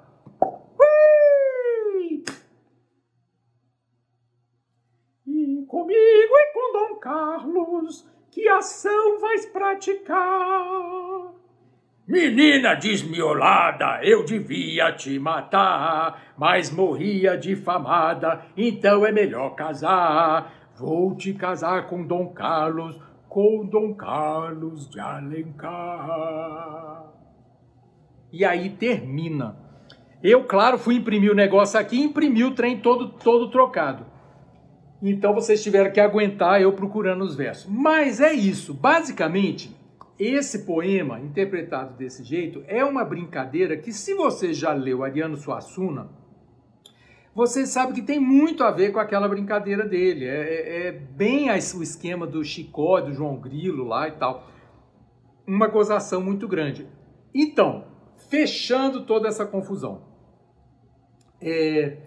E 5.27 5.65
comigo 5.67 5.97
e 5.97 6.53
com 6.53 6.73
Dom 6.73 6.97
Carlos, 6.99 8.07
que 8.31 8.47
ação 8.49 9.21
vais 9.21 9.47
praticar? 9.47 11.04
Menina 12.07 12.75
desmiolada, 12.75 14.01
eu 14.03 14.27
devia 14.27 14.93
te 14.93 15.19
matar, 15.19 16.35
mas 16.37 16.71
morria 16.71 17.35
difamada, 17.35 18.43
então 18.55 19.07
é 19.07 19.13
melhor 19.13 19.55
casar. 19.55 20.53
Vou 20.79 21.15
te 21.17 21.33
casar 21.33 21.87
com 21.87 22.07
Dom 22.07 22.29
Carlos, 22.29 23.01
com 23.27 23.65
Dom 23.65 23.95
Carlos 23.95 24.87
de 24.91 25.01
Alencar. 25.01 26.25
E 28.31 28.45
aí 28.45 28.69
termina. 28.69 29.57
Eu, 30.23 30.45
claro, 30.45 30.77
fui 30.77 30.97
imprimir 30.97 31.33
o 31.33 31.35
negócio 31.35 31.81
aqui 31.81 31.97
e 31.97 32.05
imprimi 32.05 32.45
o 32.45 32.55
trem 32.55 32.81
todo, 32.81 33.09
todo 33.09 33.51
trocado. 33.51 34.05
Então 35.03 35.33
vocês 35.33 35.63
tiveram 35.63 35.91
que 35.91 36.01
aguentar 36.01 36.61
eu 36.61 36.73
procurando 36.75 37.23
os 37.25 37.35
versos. 37.35 37.67
Mas 37.71 38.21
é 38.21 38.35
isso. 38.35 38.75
Basicamente, 38.75 39.75
esse 40.19 40.65
poema, 40.65 41.21
interpretado 41.21 41.97
desse 41.97 42.23
jeito, 42.23 42.63
é 42.67 42.85
uma 42.85 43.05
brincadeira 43.05 43.77
que, 43.77 43.93
se 43.93 44.15
você 44.15 44.55
já 44.55 44.73
leu 44.73 45.03
Ariano 45.03 45.37
Suassuna, 45.37 46.09
você 47.35 47.67
sabe 47.67 47.95
que 47.95 48.03
tem 48.03 48.21
muito 48.21 48.63
a 48.63 48.71
ver 48.71 48.93
com 48.93 49.01
aquela 49.01 49.29
brincadeira 49.29 49.85
dele. 49.85 50.25
É, 50.25 50.87
é, 50.87 50.87
é 50.87 50.93
bem 50.93 51.51
o 51.51 51.83
esquema 51.83 52.27
do 52.27 52.45
Chicó, 52.45 53.01
do 53.01 53.13
João 53.13 53.37
Grilo 53.41 53.85
lá 53.85 54.07
e 54.07 54.13
tal. 54.13 54.49
Uma 55.45 55.67
gozação 55.67 56.21
muito 56.21 56.47
grande. 56.47 56.87
Então, 57.35 57.87
fechando 58.31 59.05
toda 59.05 59.27
essa 59.27 59.45
confusão. 59.45 60.03
É, 61.41 61.99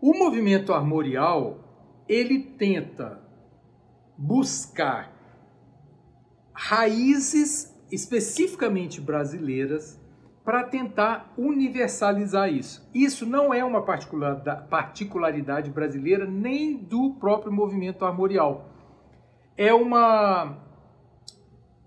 o 0.00 0.16
movimento 0.16 0.72
armorial, 0.72 2.04
ele 2.08 2.38
tenta 2.38 3.20
buscar 4.16 5.17
raízes 6.58 7.72
especificamente 7.90 9.00
brasileiras 9.00 9.96
para 10.44 10.64
tentar 10.64 11.32
universalizar 11.38 12.52
isso. 12.52 12.84
Isso 12.92 13.24
não 13.24 13.54
é 13.54 13.64
uma 13.64 13.80
particularidade 13.80 15.70
brasileira 15.70 16.26
nem 16.26 16.76
do 16.76 17.14
próprio 17.20 17.52
movimento 17.52 18.04
armorial. 18.04 18.70
É 19.56 19.72
uma 19.72 20.58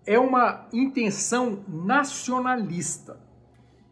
é 0.06 0.18
uma 0.18 0.68
intenção 0.72 1.66
nacionalista. 1.68 3.20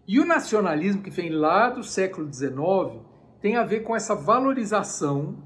E 0.08 0.18
o 0.20 0.26
nacionalismo 0.26 1.02
que 1.02 1.10
vem 1.10 1.30
lá 1.30 1.70
do 1.70 1.84
século 1.84 2.32
XIX 2.34 3.04
tem 3.42 3.58
a 3.58 3.66
ver 3.66 3.82
com 3.82 3.96
essa 3.96 4.16
valorização 4.16 5.44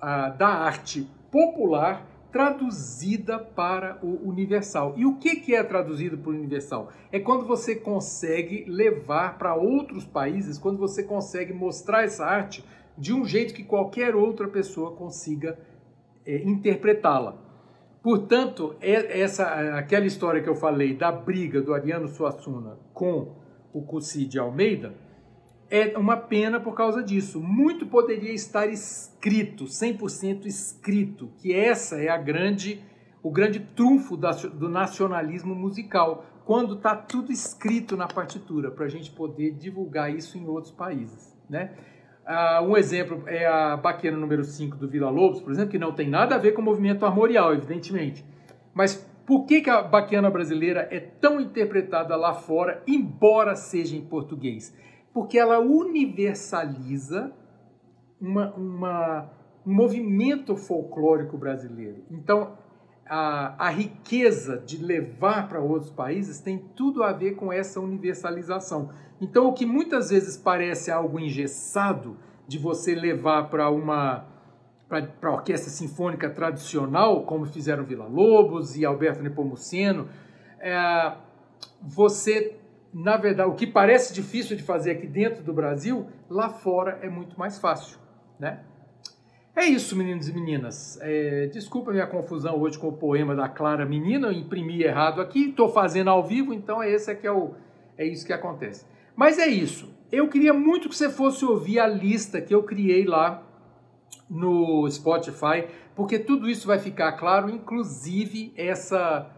ah, 0.00 0.30
da 0.30 0.48
arte 0.48 1.06
popular 1.30 2.09
traduzida 2.30 3.38
para 3.38 3.98
o 4.02 4.28
universal. 4.28 4.94
E 4.96 5.04
o 5.04 5.16
que, 5.16 5.54
é 5.54 5.62
traduzido 5.62 6.16
para 6.18 6.30
o 6.30 6.34
universal? 6.34 6.90
É 7.10 7.18
quando 7.18 7.44
você 7.46 7.74
consegue 7.74 8.64
levar 8.68 9.38
para 9.38 9.54
outros 9.54 10.04
países, 10.04 10.58
quando 10.58 10.78
você 10.78 11.02
consegue 11.02 11.52
mostrar 11.52 12.04
essa 12.04 12.24
arte 12.24 12.64
de 12.96 13.12
um 13.12 13.24
jeito 13.24 13.54
que 13.54 13.64
qualquer 13.64 14.14
outra 14.14 14.48
pessoa 14.48 14.92
consiga 14.92 15.58
é, 16.24 16.42
interpretá-la. 16.42 17.36
Portanto, 18.02 18.76
é 18.80 19.20
essa 19.20 19.44
aquela 19.76 20.06
história 20.06 20.42
que 20.42 20.48
eu 20.48 20.54
falei 20.54 20.94
da 20.94 21.12
briga 21.12 21.60
do 21.60 21.74
Ariano 21.74 22.08
Suassuna 22.08 22.78
com 22.94 23.36
o 23.72 23.82
Cussi 23.82 24.24
de 24.24 24.38
Almeida 24.38 24.94
é 25.70 25.96
uma 25.96 26.16
pena 26.16 26.58
por 26.58 26.74
causa 26.74 27.02
disso. 27.02 27.40
Muito 27.40 27.86
poderia 27.86 28.32
estar 28.32 28.66
escrito, 28.66 29.64
100% 29.64 30.46
escrito, 30.46 31.30
que 31.38 31.54
essa 31.54 32.02
é 32.02 32.08
a 32.08 32.16
grande 32.16 32.82
o 33.22 33.30
grande 33.30 33.60
trunfo 33.60 34.16
do 34.16 34.68
nacionalismo 34.68 35.54
musical, 35.54 36.24
quando 36.44 36.74
está 36.74 36.96
tudo 36.96 37.30
escrito 37.30 37.96
na 37.96 38.08
partitura, 38.08 38.70
para 38.70 38.86
a 38.86 38.88
gente 38.88 39.10
poder 39.10 39.52
divulgar 39.52 40.14
isso 40.14 40.38
em 40.38 40.46
outros 40.46 40.72
países. 40.72 41.36
Né? 41.48 41.70
Uh, 42.26 42.64
um 42.64 42.76
exemplo 42.76 43.22
é 43.26 43.46
a 43.46 43.76
baquena 43.76 44.16
número 44.16 44.42
5 44.42 44.76
do 44.76 44.88
Vila 44.88 45.10
Lobos, 45.10 45.40
por 45.40 45.52
exemplo, 45.52 45.70
que 45.70 45.78
não 45.78 45.92
tem 45.92 46.08
nada 46.08 46.34
a 46.34 46.38
ver 46.38 46.52
com 46.52 46.62
o 46.62 46.64
movimento 46.64 47.04
armorial, 47.04 47.52
evidentemente. 47.52 48.24
Mas 48.72 48.96
por 49.26 49.44
que, 49.44 49.60
que 49.60 49.70
a 49.70 49.82
baquena 49.82 50.30
brasileira 50.30 50.88
é 50.90 50.98
tão 50.98 51.40
interpretada 51.40 52.16
lá 52.16 52.34
fora, 52.34 52.82
embora 52.86 53.54
seja 53.54 53.96
em 53.96 54.00
português? 54.00 54.74
Porque 55.12 55.38
ela 55.38 55.58
universaliza 55.58 57.32
uma, 58.20 58.54
uma, 58.54 59.30
um 59.66 59.74
movimento 59.74 60.56
folclórico 60.56 61.36
brasileiro. 61.36 62.04
Então, 62.10 62.56
a, 63.06 63.66
a 63.66 63.70
riqueza 63.70 64.58
de 64.58 64.76
levar 64.76 65.48
para 65.48 65.60
outros 65.60 65.90
países 65.90 66.38
tem 66.40 66.58
tudo 66.76 67.02
a 67.02 67.12
ver 67.12 67.32
com 67.32 67.52
essa 67.52 67.80
universalização. 67.80 68.90
Então, 69.20 69.48
o 69.48 69.52
que 69.52 69.66
muitas 69.66 70.10
vezes 70.10 70.36
parece 70.36 70.90
algo 70.90 71.18
engessado 71.18 72.16
de 72.46 72.58
você 72.58 72.94
levar 72.94 73.50
para 73.50 73.68
uma 73.70 74.26
para 74.88 75.30
a 75.30 75.34
orquestra 75.34 75.70
sinfônica 75.70 76.28
tradicional, 76.28 77.22
como 77.22 77.46
fizeram 77.46 77.84
Vila 77.84 78.08
Lobos 78.08 78.76
e 78.76 78.84
Alberto 78.84 79.22
Nepomuceno, 79.22 80.08
é, 80.58 81.12
você, 81.80 82.59
na 82.92 83.16
verdade, 83.16 83.48
o 83.48 83.54
que 83.54 83.66
parece 83.66 84.12
difícil 84.12 84.56
de 84.56 84.62
fazer 84.62 84.92
aqui 84.92 85.06
dentro 85.06 85.42
do 85.42 85.52
Brasil, 85.52 86.08
lá 86.28 86.48
fora 86.48 86.98
é 87.02 87.08
muito 87.08 87.38
mais 87.38 87.58
fácil, 87.58 87.98
né? 88.38 88.60
É 89.54 89.64
isso, 89.64 89.96
meninos 89.96 90.28
e 90.28 90.32
meninas. 90.32 90.98
É, 91.02 91.46
desculpa 91.48 91.90
minha 91.90 92.06
confusão 92.06 92.58
hoje 92.58 92.78
com 92.78 92.88
o 92.88 92.92
poema 92.92 93.34
da 93.34 93.48
Clara 93.48 93.84
Menina, 93.84 94.28
eu 94.28 94.32
imprimi 94.32 94.82
errado 94.82 95.20
aqui, 95.20 95.50
estou 95.50 95.68
fazendo 95.68 96.08
ao 96.08 96.24
vivo, 96.24 96.54
então 96.54 96.82
é 96.82 96.90
esse 96.90 97.10
aqui 97.10 97.26
é, 97.26 97.32
o, 97.32 97.54
é 97.98 98.06
isso 98.06 98.24
que 98.24 98.32
acontece. 98.32 98.86
Mas 99.14 99.38
é 99.38 99.46
isso. 99.46 99.92
Eu 100.10 100.28
queria 100.28 100.54
muito 100.54 100.88
que 100.88 100.96
você 100.96 101.10
fosse 101.10 101.44
ouvir 101.44 101.78
a 101.78 101.86
lista 101.86 102.40
que 102.40 102.54
eu 102.54 102.62
criei 102.62 103.04
lá 103.04 103.42
no 104.28 104.88
Spotify, 104.90 105.66
porque 105.94 106.18
tudo 106.18 106.48
isso 106.48 106.66
vai 106.66 106.78
ficar 106.78 107.12
claro, 107.12 107.50
inclusive 107.50 108.52
essa, 108.56 109.30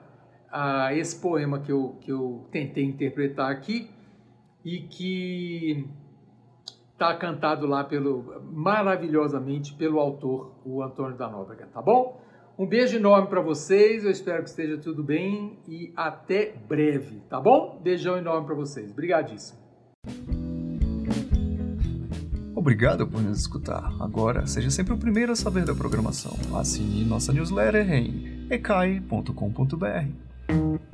uh, 0.52 0.92
esse 0.94 1.20
poema 1.20 1.58
que 1.58 1.72
eu, 1.72 1.96
que 2.00 2.12
eu 2.12 2.46
tentei 2.50 2.84
interpretar 2.84 3.50
aqui 3.50 3.90
e 4.64 4.80
que 4.80 5.88
está 6.92 7.14
cantado 7.16 7.66
lá 7.66 7.82
pelo 7.82 8.40
maravilhosamente 8.52 9.74
pelo 9.74 9.98
autor, 9.98 10.52
o 10.64 10.82
Antônio 10.82 11.16
da 11.16 11.28
Nóbrega, 11.28 11.66
tá 11.72 11.82
bom? 11.82 12.20
Um 12.56 12.66
beijo 12.66 12.96
enorme 12.96 13.28
para 13.28 13.40
vocês, 13.40 14.04
eu 14.04 14.10
espero 14.10 14.42
que 14.42 14.50
esteja 14.50 14.76
tudo 14.76 15.02
bem 15.02 15.58
e 15.66 15.92
até 15.96 16.54
breve, 16.68 17.20
tá 17.28 17.40
bom? 17.40 17.80
Beijão 17.82 18.16
enorme 18.16 18.46
para 18.46 18.54
vocês, 18.54 18.90
obrigadíssimo. 18.90 19.60
Obrigado 22.54 23.08
por 23.08 23.20
nos 23.20 23.40
escutar. 23.40 23.92
Agora, 23.98 24.46
seja 24.46 24.70
sempre 24.70 24.92
o 24.92 24.96
primeiro 24.96 25.32
a 25.32 25.36
saber 25.36 25.64
da 25.64 25.74
programação. 25.74 26.36
Assine 26.56 27.04
nossa 27.04 27.32
newsletter 27.32 27.90
em 27.92 28.46
ecai.com.br. 28.48 30.31
you 30.52 30.91